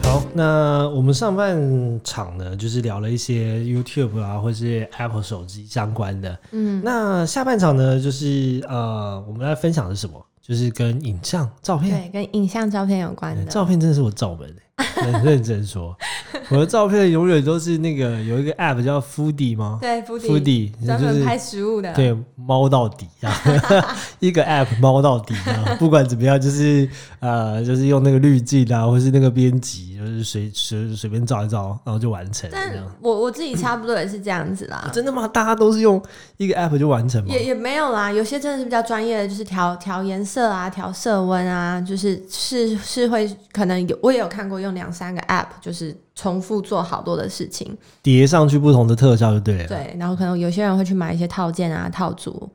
[0.05, 6.38] 好，那我们上半场呢，就是聊了一些 YouTube 啊，或是 Apple 手机相关的。
[6.53, 10.25] 嗯，那下半场呢，就是呃，我们来分享的是什么？
[10.40, 11.90] 就是跟影像、照片。
[11.90, 13.42] 对，跟影像照片有关的。
[13.42, 14.57] 哎照片真的是我罩门欸，
[15.12, 15.97] 很认真说，
[16.51, 21.92] 我的照片永远都是那个有一个 App 叫 Foodie 吗对，，？Foodie 就是专门拍食物的。
[21.95, 23.33] 对，猫到底啊，
[24.21, 26.88] 一个 app 猫到底啊，不管怎么样，就是
[27.21, 32.85] 呃，就是用那个滤镜啊，或是那个编辑，就是随随随便照一照，然后就完成这但样。
[33.01, 35.27] 我我自己差不多也是这样子啦啊，真的吗？
[35.29, 36.03] 大家都是用
[36.37, 37.33] 一个 app 就完成吗？
[37.33, 47.76] 也也没有啦，有些真的是比较专业的，就是调调颜色啊，调色温啊，就是是是会可能有我也有看过用两三个 app，就是重复做好多的事情。
[48.02, 49.68] 叠上去不同的特效就对了。
[49.68, 52.50] 对，然后可能有些人会去买一些套件啊、套组，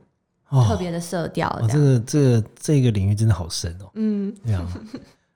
[0.48, 1.78] 哦，特别的色调哦，这。
[1.78, 3.90] 个这个这个领域真的好深哦。
[3.94, 4.66] 嗯，这样，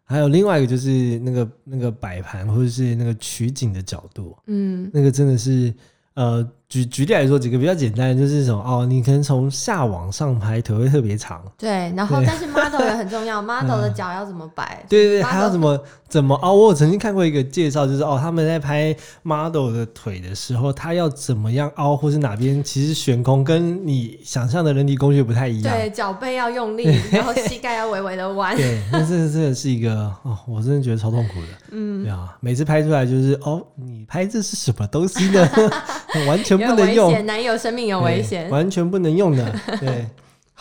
[0.05, 5.73] 还有另外一个就是那个那个摆盘或者是那个取景的角度，嗯，那个真的是，
[6.15, 14.85] 呃，举举例来说，几个比较简单，就是什么哦，你可能从下往上拍，腿会特别长，对，然后但是 model 也很重要， model 的脚要怎么摆？
[14.89, 15.83] 对对对还要怎么
[16.13, 25.75] 怎么哦，我有曾经看过一个介绍，就是哦，他们在拍 model 的腿的时候，他要怎么样凹，或是哪边其实悬空，跟你想象的人体工学不太一样。
[25.75, 28.55] 对，脚背要用力， 然后膝盖要微微的弯。
[28.61, 31.49] 对，那这个真的是一个哦，我真的觉得超痛苦的。
[31.71, 35.49] 嗯，对啊，每次拍出来就是哦，你拍这是什么东西呢？
[36.29, 38.51] 完全不能用，男友生命有危对险。
[38.51, 39.51] 完全不能用的。
[39.81, 40.07] 对，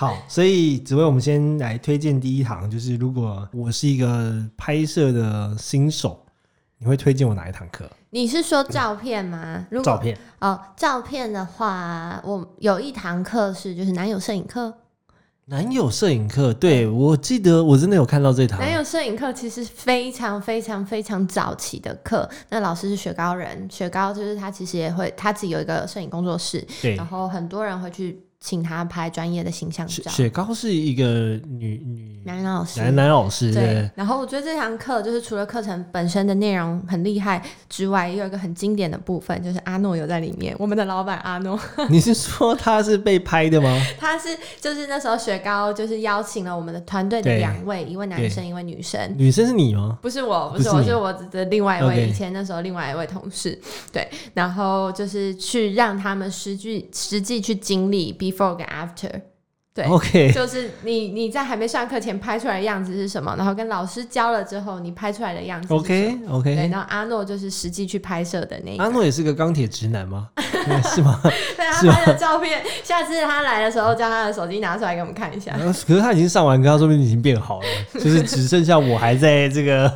[0.01, 6.25] 好，所以紫薇，我们先来推荐第一堂，就是如果我是一个拍摄的新手，
[6.79, 7.87] 你会推荐我哪一堂课？
[8.09, 9.63] 你是说照片吗？
[9.69, 14.73] 如果照片哦，照片的话，我有一堂课是就是男友摄影课。
[15.45, 18.59] 男友摄影课，对我记得我真的有看到这堂。
[18.59, 29.93] 男友摄影课其实非常非常非常早期的课，那老师是雪糕人，雪糕就是他其实也会他自己有一个摄影工作室，对然，后很多人会去请他拍专业的形象照。
[29.93, 40.55] 雪雪糕是一个女女男老师，男男老师，对对，，然后我觉得这堂课就是除了课程本身的内容很厉害之外，也有一个很经典的部分，就是阿诺有在里面。
[40.57, 43.79] 我们的老板阿诺， 你是说他是被拍的吗？
[43.99, 48.99] 他是就是那时候雪糕就是邀请了我们的团队的两位，一位男生，一位女生。
[49.17, 49.99] 女生是你吗？
[50.01, 53.59] 不是我，不是我，不是是我的另外一位以前那时候另外一位同事，
[53.91, 59.21] 对，然后就是去让他们实际实际去经历 before 跟 after，
[59.73, 70.27] 对 OK，就是你你在还没上课前拍出来的样子是什么，然后跟老师教了之后你拍出来的样子是什么 OK 对，OK，然后阿诺就是实际去拍摄的那一个，阿诺也是个钢铁直男吗？
[70.93, 71.19] 是吗？
[71.23, 75.57] 对他拍的照片，下次他来的时候叫他的手机拿出来给我们看一下。
[75.57, 79.89] 可是他已经上完课，他说不定已经变好了， 就是只剩下我还在这个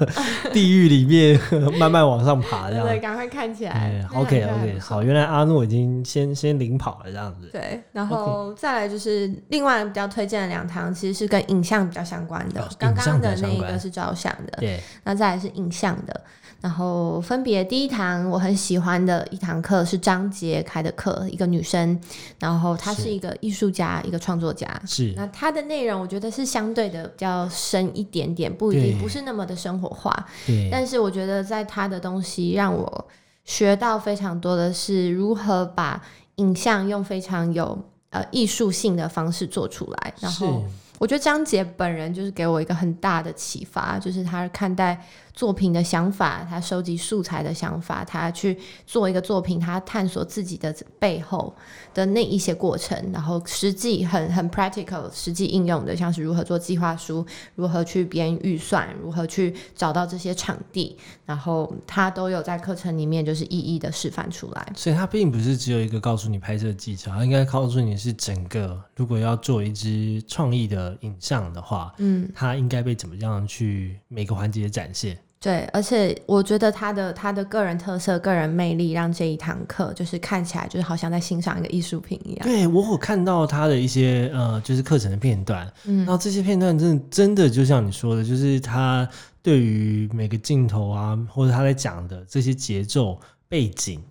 [0.54, 1.40] 地狱里面
[1.78, 2.86] 慢慢往上爬这样。
[2.86, 4.06] 对对，赶快看起来哎。
[4.16, 7.50] ，OK OK，好，原来阿诺已经先先领跑了这样子。
[7.52, 16.22] 对，然后再来就是另外比较推荐的两堂其实是跟影像比较相关的，刚刚的那一个是照相的，对，那再来是影像的。
[16.62, 22.00] 然后分别第一堂我很喜欢的一堂课是张杰开的课，一个女生，
[22.40, 24.68] 然后她是一个艺术家，一个创作家。
[24.88, 25.14] 是。
[25.16, 30.12] 那她的内容我觉得是相对的比较深一点点，不一定不是那么的生活化。
[30.48, 30.68] 对。
[30.72, 33.08] 但是我觉得在她的东西让我
[33.44, 36.02] 学到非常多的是如何把
[36.38, 37.78] 影像用非常有
[38.16, 40.14] 呃艺术性的方式做出来。
[40.20, 40.64] 然后
[40.98, 45.00] 我觉得张杰本人就是给我一个很大的启发，就是他看待。
[45.36, 51.54] 作品的想法，他收集素材的想法，他去做一个作品，他探索自己的背后
[51.94, 64.72] 的那一些过程，然后实际很很 practical，实际应用的，像是如何做计划书，如何去编预算，如何去找到这些场地，然后他都有在课程里面就是一一的示范出来。
[64.74, 75.20] 所以，他并不是只有一个告诉你拍摄技巧，他应该告诉你是整个，如果要做一支创意的影像的话，嗯，他应该被怎么样去每个环节展现。
[75.46, 82.44] 对，而且我觉得他的他的个人特色、个人魅力，让这一堂课就是看起来就是好像在欣赏一个艺术品一样。
[82.44, 89.08] 对我有看到他的一些呃，就是课程的片段，嗯，然后这些片段真的真的就像你说的，就是他
[89.44, 94.02] 对于每个镜头啊，或者他在讲的这些节奏、背景，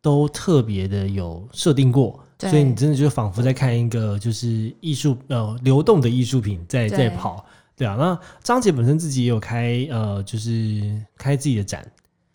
[0.00, 7.44] 都特别的有设定过，所以你真的就仿佛在看一个就是艺术呃流动的艺术品在在跑。
[7.76, 11.84] 对啊，那张姐本身自己也有开呃，就是开自己的展。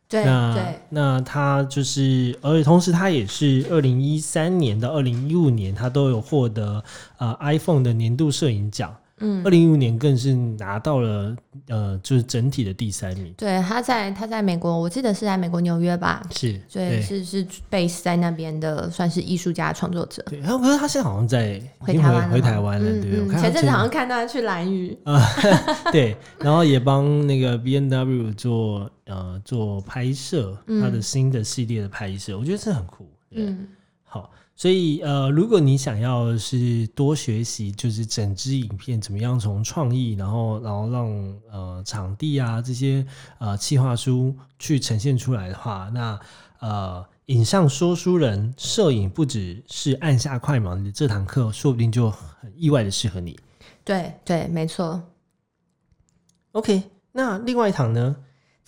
[0.08, 6.84] 对，那那他就是，而且同时他也是二零一三年到二零一五年，他都有获得
[7.19, 8.95] 呃 iPhone 的年度摄影奖。
[9.20, 11.36] 嗯，二零一五年更是拿到了
[11.68, 13.34] 呃，就是整体的第三名。
[13.38, 16.22] 对，他在他在美国，我记得是在美国纽约吧？
[16.32, 20.24] 是，对，是是 base 在那边的，算是艺术家创作者。
[20.30, 23.42] 对，然后可是他现在好像在回台湾回台湾了，对不对？
[23.42, 25.22] 前阵子好像看到他去蓝屿 啊，
[25.92, 33.08] 对，然后也帮那个 B N W 做呃做拍摄，他的新的系列的拍摄，我觉得这很酷。
[33.32, 33.68] 嗯，
[34.04, 34.32] 好。
[34.60, 41.08] 所以，呃，如果你想要是多学习，就是整支影片怎么样从创意，然后，然后让
[41.50, 46.19] 呃场地啊这些呃企划书去呈现出来的话，那
[46.60, 53.39] 呃影像说书人摄影不只是按下快门这堂课，说不定就很意外的适合你。
[53.86, 55.02] 对对，没错。
[56.52, 58.13] OK，那另外一堂呢？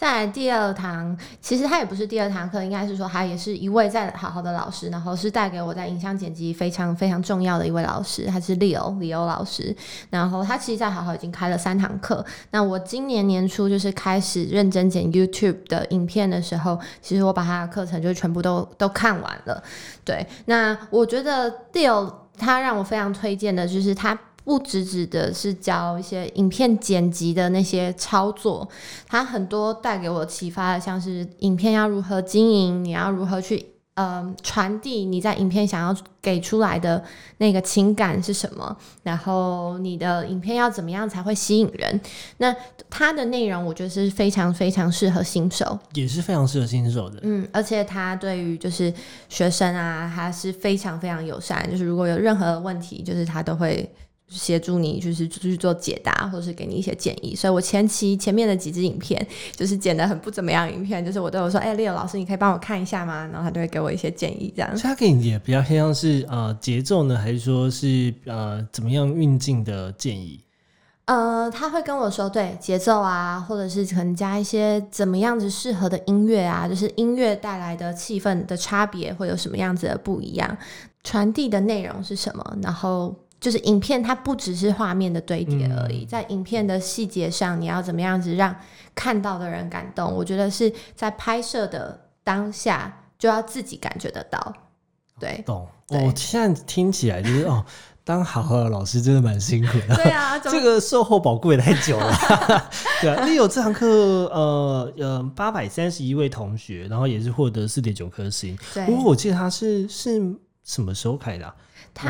[0.02, 9.76] 在第二堂，其实他也不是第二堂课，应该是说他也是一位在好好的老师，然后是带给我在影像剪辑非常非常重要的一位老师，他是 Leo Leo 老师。
[10.10, 12.26] 然后他其实，在好好已经开了三堂课。
[12.50, 19.64] 那我今年年初就是开始认真剪 YouTube 的影片的时候，其实我把他的课程就全部都都看完了。
[20.04, 24.18] 对，那我觉得 Leo 他让我非常推荐的就是他。
[24.44, 28.68] 不只指的是教一些影片剪辑的那些操作，
[29.08, 37.04] 它很多带给我启发的，像是影片要如何经营，你要如何去呃传递你在影片想要给出来的
[37.38, 42.02] 那个情感是什么，然后你的影片要怎么样才会吸引人？
[42.38, 42.54] 那
[42.90, 47.20] 它的内容我觉得是非常非常适合新手，也是非常适合新手的。
[47.22, 48.92] 嗯，而且它对于就是
[49.30, 53.88] 学生啊，它是非常非常友善，就是如果有任何问题，就是它都会。
[54.32, 57.36] 协助你就是去做解答，或者是给你一些建议。
[57.36, 63.30] 所以我前期前面的几支影片就是剪的很不怎么样，影片就是我都有说，哎，Leo 老师，你可以帮我看一下吗？
[63.32, 64.76] 然后他就会给我一些建议，这样。
[64.78, 70.40] 他给你也比较偏向是呃节奏呢，还是说是呃怎么样运镜的建议？
[71.06, 80.58] 呃，他会跟我说，对节奏啊，或者是可能加一些怎么样子适合的音乐啊，就是音乐带来的气氛的差别会有什么样子的不一样，
[81.04, 83.14] 传递的内容是什么，然后。
[83.42, 88.56] 就是影片，它不只是画面的堆叠而已，在影片的细节上，你要怎么样子让
[88.94, 90.14] 看到的人感动？
[90.14, 94.54] 我觉得是在拍摄的当下就要自己感觉得到。
[95.20, 95.68] 对，懂。
[95.90, 97.66] 我现在听起来就是哦，
[98.06, 99.96] 当好好的老师真的蛮辛苦的。
[99.98, 102.16] 对啊，这个售后保贵太久了。
[103.02, 103.88] 对啊，你有这堂课，
[104.32, 108.58] 呃呃，八百三十一位同学，然后也是获得四点九颗星。
[108.86, 110.22] 不过我记得他是是
[110.64, 111.54] 什么时候开的？
[111.94, 112.08] 他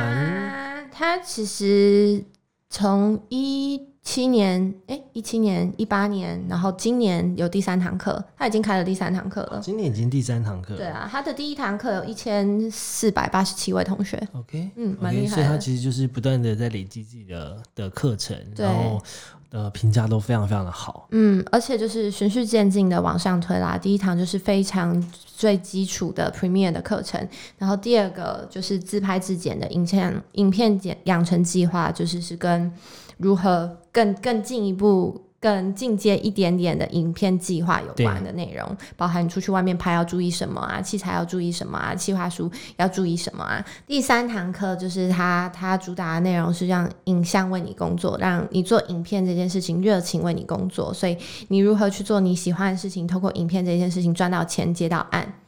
[1.01, 2.23] 他其实
[2.69, 9.59] 从一七年，哎，一七年、一八年，然后今年有第三堂课，他已经开了第三堂课了。
[9.63, 10.75] 今年已经第三堂课。
[10.75, 14.15] 对啊，他的第一堂课有一千四百八十七位同学。
[14.33, 15.33] OK，嗯，蛮厉害。
[15.33, 19.01] 所以他其实就是不断的在累积自己的的课程，然后
[19.49, 21.07] 呃评价都非常非常的好。
[21.09, 23.75] 嗯，而且就是循序渐进的往上推啦。
[23.75, 25.03] 第一堂就是非常
[25.41, 27.27] 最基础的 Premiere 的课程，
[27.57, 32.71] 然后第二个就是自拍自剪的影像影片剪养成计划，就是是跟。
[33.17, 43.65] 如何更更进一步、更进阶一点点的影片计划有关的内容，包含出去外面拍要注意什么啊，器材要注意什么啊，计划书要注意什么啊。
[43.87, 55.40] 第三堂课就是他他主打的内容是让影像为你工作，让你做影片这件事情热情为你工作，所以你如何去做你喜欢的事情，透过影片这件事情赚到钱、接到案。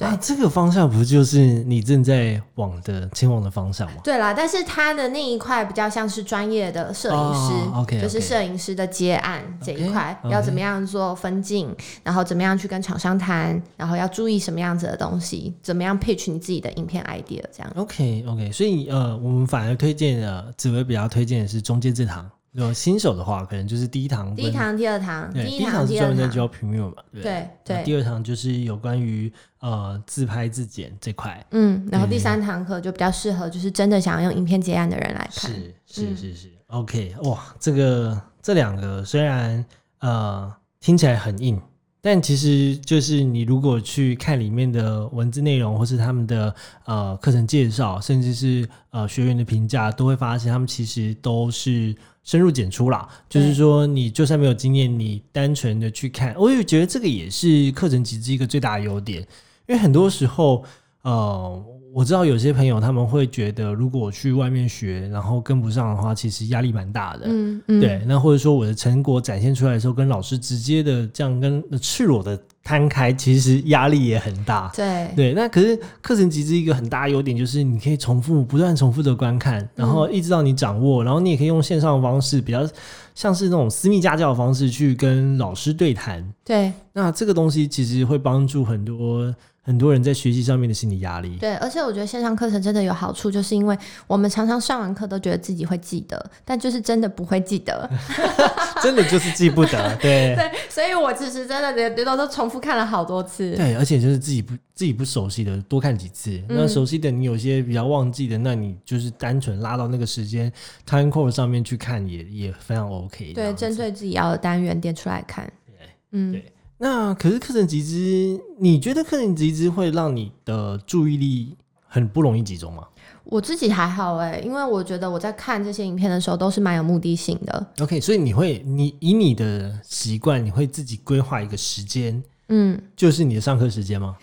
[0.00, 3.96] 那这个方向不就是你正在往的前往的方向吗？
[4.04, 11.74] 对啦，但是他的那一块比较像是专业的摄影师，OK，，就是摄影师的接案这一块，要怎么样做分镜，
[12.04, 17.72] 然后怎么样去跟厂商谈，然后要注意什么样子的东西，怎么样 pitch 你自己的影片 idea 这样。
[17.74, 22.24] OK OK，所以呃，我们反而推荐的紫薇比较推荐的是中间这堂。
[22.58, 27.48] 有新手的话，可能就是第一堂，第一堂、第二堂，第一堂是专门在教 Premium 嘛，对。
[27.64, 27.82] 对。
[27.84, 39.64] 第二堂就是有关于呃自拍自剪这块，嗯，然后第三堂课就比较适合就是真的想要用影片结案的人来看，是是是是，OK，哇，这个这两个虽然
[40.00, 41.60] 呃听起来很硬。
[42.00, 46.54] 但其实就是你如果去看里面的文字内容，或是他们的
[46.84, 51.94] 呃课程介绍，甚至是呃学员的评价，都会发现他们其实都是
[52.24, 53.08] 深入简出啦。
[53.28, 59.20] 就是说，你就算没有经验，你单纯的去看，我也觉得这个也是课程集资一个最大的优点，
[59.66, 60.64] 因为很多时候
[61.02, 61.64] 呃。
[61.90, 67.22] 我知道有些朋友他们会觉得，如果我去外面学，然后跟不上的话，其实压力蛮大的。
[67.24, 68.02] 嗯嗯，对。
[68.06, 72.38] 那或者说我的成果展现出来的时候，跟老师直接的这样跟赤裸的
[72.68, 74.70] 摊开，其实压力也很大。
[74.76, 75.32] 对对。
[75.32, 82.68] 那可是课程集资一个很大优点就是你可以重复不断重复的观看，然后一直到你掌握，然后你也可以用线上的方式，比较
[83.14, 86.22] 像是那种私密家教的方式去跟老师对谈。
[86.44, 86.70] 对。
[86.92, 89.34] 那这个东西其实会帮助很多。
[89.68, 97.86] 很多人在学习上面的心理压力，对，而且我觉得线上课程真的有好处，就是因为我们常常上完课都觉得自己会记得，但就是真的不会记得，
[98.82, 100.34] 真的就是记不得， 对。
[100.34, 110.50] 对，所以我其实真的觉得都重复看了好多次，对，而且就是自己不自己不熟悉的多看几次，那熟悉的你有些比较忘记的，那你就是单纯拉到那个时间
[110.86, 115.74] time code 上面去看也也非常 OK，对，针对自己要的单元点出来看，对，
[116.12, 116.52] 嗯，对。
[116.78, 121.56] 那可是课程集资，你觉得课程集资会让你的注意力
[121.86, 122.86] 很不容易集中吗？
[123.24, 127.66] 我自己还好哎，因为我觉得我在看这些影片的时候都是蛮有目的性的。
[127.80, 134.16] OK，所以你会，你以你的习惯，你会自己规划一个时间，嗯，就是你的上课时间吗？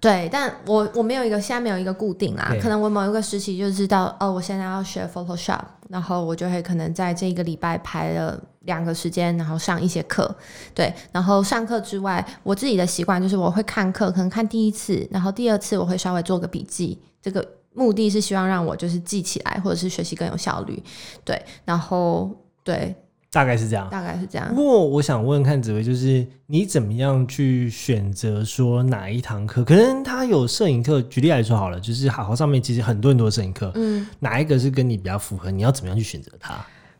[0.00, 2.54] 对，但我我没有一个，现在没有一个固定啦。
[2.62, 10.32] 可能我某一个时期就知道，哦，我现在要学 Photoshop，然后我就会可能在这一个礼拜排了两个时间，然后上一些课。
[10.72, 16.96] 对，然后上课之外，我自己的习惯就是我会看课，可能看第一次，然后第二次我会稍微做个笔记。
[17.20, 17.44] 这个
[17.74, 20.80] 目的是希望让我就是记起来，或者是学习更有效率。
[21.24, 22.30] 对，然后
[22.62, 22.94] 对。
[23.30, 24.48] 大概是这样，大概是这样。
[24.54, 29.62] 不过我想问看紫薇，就是你怎么样去选择说哪一堂课？
[29.64, 35.50] 可能他有摄影课，举例来说好了，就是好好上面其实很多很多摄影课，嗯，哪一个是跟你比较符合？
[35.50, 36.54] 你要怎么样去选择它？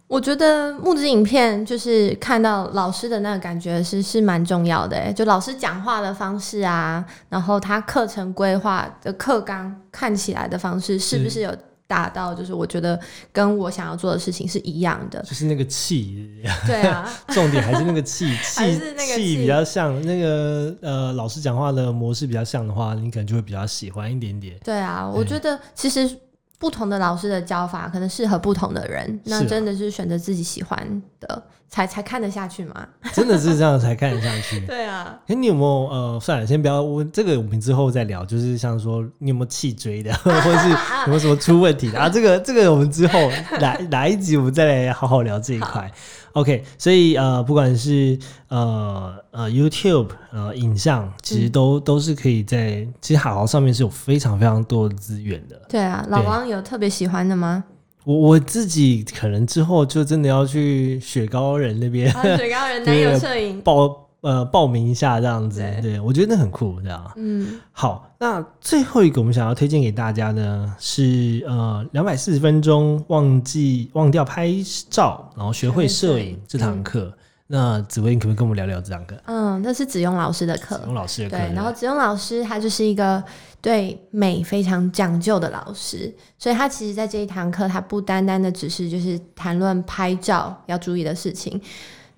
[0.07, 11.55] 我觉得木子影片就是看到老师的那个感觉是是蛮重要的，就老师讲话的方式啊，然后他课程规划的课纲看起来的方式是不是有？
[11.89, 12.99] 达到就是我觉得
[13.32, 16.30] 跟我想要做的事情是一样的，就是那个气，
[16.68, 18.78] 对啊， 重点还是那个气 气
[19.16, 24.57] 气比较像那个呃老师讲话的模式比较像的话，你可能就会比较喜欢一点点。
[24.62, 26.09] 对啊，我觉得其实
[26.59, 31.43] 不同的老师的教法可能适合不同的人，那真的是选择自己喜欢的。
[31.71, 32.89] 才才看得下去吗？
[33.13, 34.59] 真的是这样才看得下去。
[34.65, 35.15] 对啊。
[35.27, 38.25] 哎，你有没有呃，算了，先不要问这个，我们之后再聊。
[38.25, 40.77] 就是像说，你有没有气追的， 或者是有
[41.09, 42.09] 没有什么出问题的啊？
[42.09, 43.31] 这个这个，我们之后
[43.61, 45.93] 来哪一集我们再来好好聊这一块。
[46.33, 48.18] OK，所以呃，不管是
[48.49, 55.61] 呃呃 YouTube 呃影像，其实都都是可以在其实好好上面是有非常非常多的资源的。
[55.68, 57.64] 对啊，老王有特别喜欢的吗？
[58.05, 65.62] 我我自己可能之后就真的要去雪糕人那边，雪糕人男友摄影 报呃报名一下这样子。
[65.83, 67.12] 对，我觉得那很酷，这样。
[67.16, 74.53] 嗯，好，那最后一个我们想要推荐给大家呢是呃两百四十分钟忘记忘掉拍
[74.91, 77.12] 照，然后学会摄影这堂课。
[77.51, 79.16] 那紫薇，你可不可以跟我们聊聊这堂课？
[79.25, 80.77] 嗯，那是子庸老师的课。
[80.77, 81.37] 子庸老师的课。
[81.39, 83.25] 对，然后子庸老师他就是一个
[83.62, 91.59] 对美非常讲究的老师，所以他其实在这一堂课，他不单单的只是就是谈论拍照要注意的事情，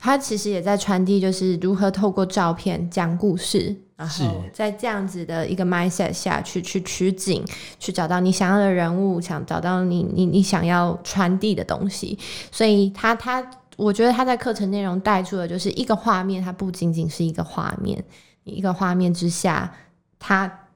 [0.00, 7.44] 他其实也在传递就是如何透过照片讲故事，然后在这样子的一个 mindset 下去去取景，
[7.78, 12.18] 去找到你想要的人物，想找到你你你想要传递的东西，
[12.50, 13.48] 所以他他。
[13.76, 18.04] 我觉得他在课程内容带出的就是一个画面，它不仅仅是一个画面，
[18.44, 19.72] 一个画面之下，
[20.18, 20.66] 他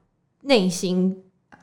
[0.41, 1.15] 内心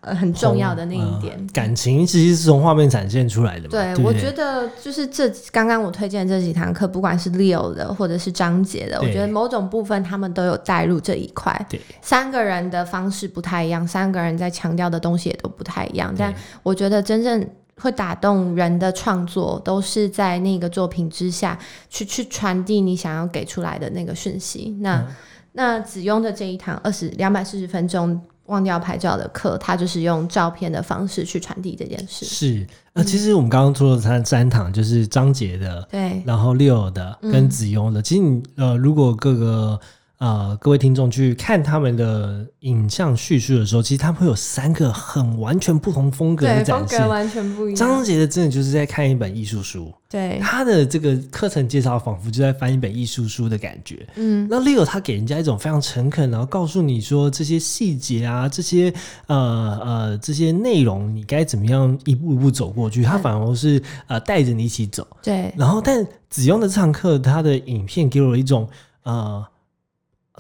[0.03, 3.67] 呃很重要的那一点感情，其实是从画面展现出来的。
[3.69, 11.67] 对，我觉得就是这刚刚我推荐这几堂课，不管是 Leo 的或者是张杰的，我觉得某种部分他们都有带入这一块。
[11.69, 16.33] 对，三个人的方式不太一样，三个人在强调的东西也都不太一样，但
[16.63, 17.45] 我觉得真正。
[17.81, 24.77] 会打动人的创作，都是在那个作品之下去去传递你想要给出来的那个讯息。
[24.81, 25.05] 那
[25.53, 32.25] 那子庸的这一堂二十两百四十分钟忘掉拍照的课，他就是用照片的方式去传递这件事。
[32.25, 38.01] 是，呃，其实我们刚刚说的三三堂就是张杰的，对，然后六的跟子庸的。
[38.03, 39.81] 其实你呃，如果各个。
[40.23, 47.75] 呃，各位听众去看他们的影像叙述的时候，其实他们会有三个很完全不同风格的展现，完全不一样。
[47.75, 54.07] 张杰的真的就是在看一本艺术书，对他的这个课程介绍仿佛就在翻一本艺术书的感觉。
[54.15, 58.95] 嗯，那 Leo 他给人家一种非常诚恳，然后告诉你说这些细节啊，这些
[59.27, 63.03] 呃呃这些内容，你该怎么样一步一步走过去。
[63.03, 65.05] 他反而是呃带着你一起走。
[65.21, 68.69] 对，然后但子庸的这堂课，他的影片给我一种
[69.03, 69.45] 呃。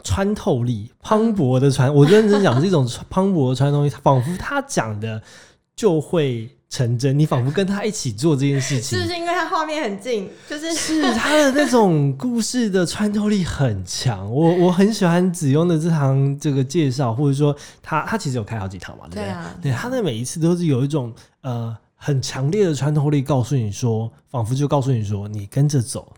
[0.02, 5.22] 穿透力磅礴的穿，我认真讲是一种 磅礴的穿透力，仿佛他讲的
[5.76, 8.98] 就会成真，你仿佛跟他一起做这件事情。
[8.98, 10.28] 是不是因为他画面很近？
[10.48, 14.30] 就是是他的那种故事的穿透力很强。
[14.32, 19.30] 我我很喜欢子庸的这堂这个介绍，或者说他他其实有开好几堂嘛，对不
[19.60, 19.70] 对？
[19.70, 21.12] 对，他的每一次都是有一种
[21.42, 26.10] 呃很强烈的穿透力，告诉你说，仿佛就告诉你说，你跟着走。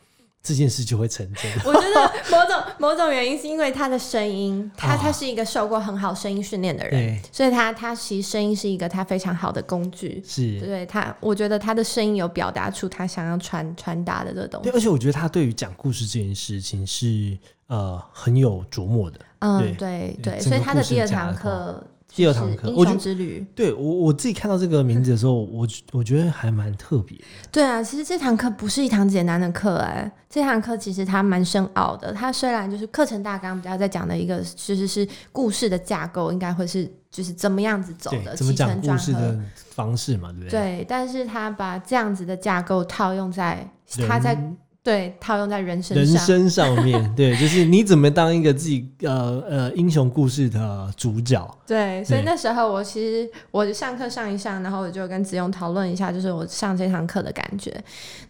[0.44, 1.50] 这件事就会成真。
[1.64, 10.22] 我觉得某种 某种原因是因为他的声音，他他是一个受过很好声音训练的人，所以他他其实声音是一个他非常好的工具。
[10.22, 14.70] 是，对他，我觉得他的声音有表达出他想要传传达的这个东西。
[14.70, 17.38] 对，而且我觉得他对于讲故事这件事情是
[17.68, 19.18] 呃很有琢磨的。
[19.38, 21.82] 嗯，对对，所以他的第二堂课。
[22.14, 23.44] 第二堂课，英雄之旅。
[23.54, 27.18] 对我我自己看到这个名字的时候，我我觉得还蛮特别。
[27.50, 32.12] 对啊，其实这堂课不是一堂简单的课哎，这堂课其实它蛮深奥的。
[32.12, 40.50] 它虽然就是课程大纲比较在讲的一个，其实是故事的架构，应该会是就是怎么样子走的，怎么讲故事的方式嘛，对不对？
[40.50, 43.68] 对，但是他把这样子的架构套用在
[44.06, 44.38] 他在。
[44.84, 51.58] 对，套用在人生人生上面，对， 就是你怎么当一个自己呃呃英雄故事的主角。
[51.66, 57.74] 对，所以那时候我其实我上课上一上，然后我就跟子勇讨论一下，就是我上这堂课的感觉，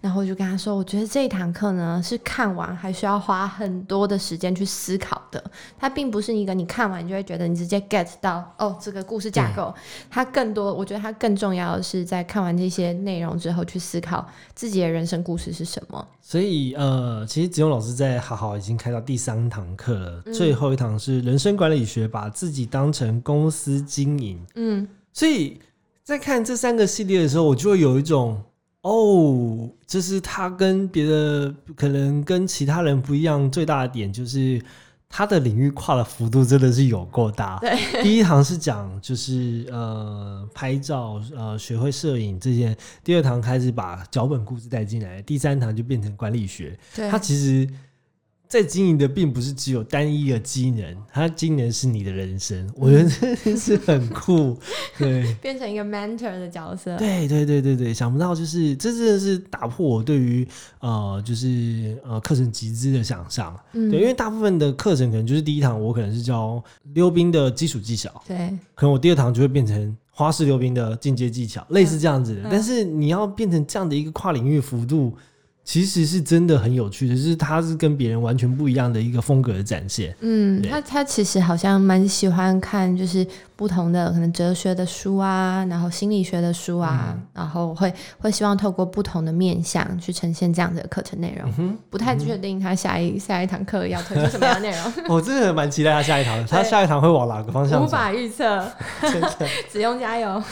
[0.01, 5.43] 然后我就跟他说，我觉得这一堂课呢是看完还需要花很多的时间去思考的，
[5.77, 9.75] 它并不是一个你看完你就会觉得你直接 get 到哦这个故事架构，
[10.09, 14.25] 它更多，我觉得它更重要的是在看完这些内容之后去思考
[14.55, 16.07] 自己的人生故事是什么。
[16.27, 16.44] 所以
[16.77, 24.39] 呃，其实子勇老师在好好已经开到第三堂课了，最后一堂是人生管理学，把自己当成公司经营。
[24.55, 25.59] 嗯，所以
[26.03, 28.43] 在看这三个系列的时候，我就会有一种
[28.83, 34.61] 哦，就是他跟别的可能跟其他人不一样，最大的点就是。
[35.09, 37.59] 他的领域跨的幅度真的是有够大。
[37.61, 46.79] 对，第一堂是讲就是呃拍照呃学会摄影这些，第二堂开始把脚本故事带进来，第三堂就变成管理学。
[46.95, 47.69] 对，他其实。
[48.55, 54.57] 在经营的并不是只有单一的机能，它技能是你的人生，我觉得真是很酷。
[54.97, 56.97] 对，变成一个 mentor 的角色。
[56.97, 60.47] 对对对对对，想不到就是这真的是打破我对于
[60.79, 63.59] 呃就是呃课程集资的想象。
[63.73, 72.43] 嗯，对，因为大部分的课程可能就是第一堂我可能是教溜冰的基础技巧，对，可能我第二堂就会变成花式溜冰的进阶技巧，类似这样子的。
[72.49, 75.13] 但是你要变成这样的一个跨领域幅度。
[75.65, 80.15] 其实是真的很有趣的，是他是跟别人完全不一样的一个风格的展现。
[80.21, 91.79] 嗯，他他其实好像蛮喜欢看，就是不同的可能哲学的书啊，然后心理学的书啊，然后会会希望透过不同的面向去呈现这样的课程内容。
[91.89, 94.93] 不太确定他下一下一堂课要推出什么样内容。
[95.09, 97.83] 我 真的蛮期待他下一堂，他下一堂会往哪个方向？
[97.83, 98.71] 无法预测，
[99.73, 100.43] 只用加油。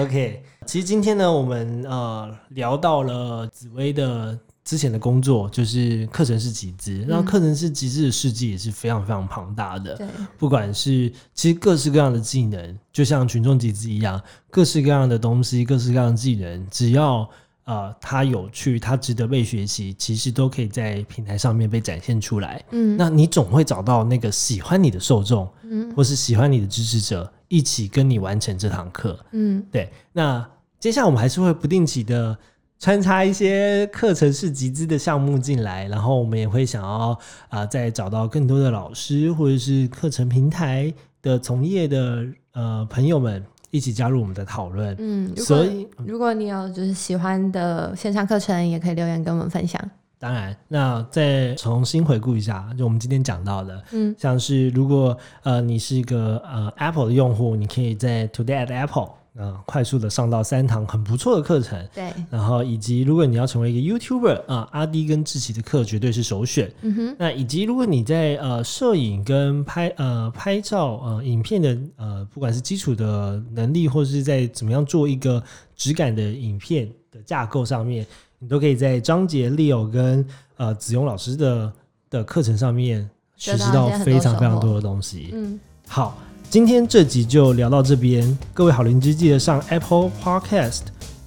[0.00, 0.42] OK。
[0.68, 7.02] 其实今天呢，我们呃聊到了紫薇的之前的工作，就是课程是集资。
[7.08, 9.96] 然后课程是集资的事迹也是非常非常庞大的。
[9.96, 10.06] 对，
[10.36, 17.26] 不管是其实各式各样的技能，就像群众集资一样，各式各样的东西，各式各样的技能，只要
[17.64, 22.62] 呃它有趣，它值得被学习，其实都可以在平台上面被展现出来。
[22.72, 29.18] 嗯，那你总会找到那个喜欢你的受众，嗯，或是喜欢你的支持者，一起跟你完成这堂课。
[29.32, 30.46] 嗯，对，那。
[30.78, 32.36] 接下来我们还是会不定期的
[32.78, 37.18] 穿插一些课程式集资的项目进来，然后我们也会想要
[37.48, 44.94] 啊再找到更多的老师或者是课程平台的从业的呃朋友们一起加入我们的讨论。
[45.00, 49.82] 嗯，所以如果你有就是喜欢的线上课程，也可以留言跟我们分享。
[50.20, 59.10] 当然，那再重新回顾一下，就我们今天讲到的，嗯，像是如果呃你是一个呃 Apple 的用户，你可以在 Today at Apple。
[59.40, 66.68] 嗯，快速的上到三堂很不错的课程，对，然后以及如果你要成为一个 YouTuber 啊，阿迪跟志奇的课绝对是首选。
[66.82, 75.40] 嗯哼，那以及如果你在呃摄影跟拍呃拍照呃影片的呃不管是基础的能力，或者是在怎么样做一个
[75.76, 78.04] 质感的影片的架构上面，
[78.40, 80.26] 你都可以在张杰、Leo 跟
[80.56, 81.72] 呃子庸老师的
[82.10, 85.30] 的课程上面学习到非常非常多的东西。
[85.32, 86.18] 嗯，好。
[86.50, 90.80] 今天这集就聊到这边，各位好邻居记得上 Apple Podcast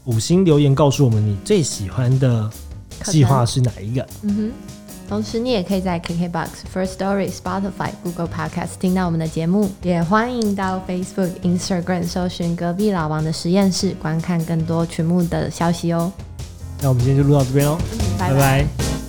[0.06, 2.50] 五星留言告诉我们你最喜欢的
[3.04, 4.08] 计划是哪一个。
[4.24, 4.52] 嗯哼，
[5.08, 16.12] 同时你也可以在 KKBox、First Story、Spotify、Google Podcast 听到我们的节目，也欢迎到 Facebook、Instagram 搜寻隔壁老王的实验室，观看更多群目的消息哦。
[16.82, 17.78] 那我们今天就录到这边喽，
[18.18, 19.01] 拜拜。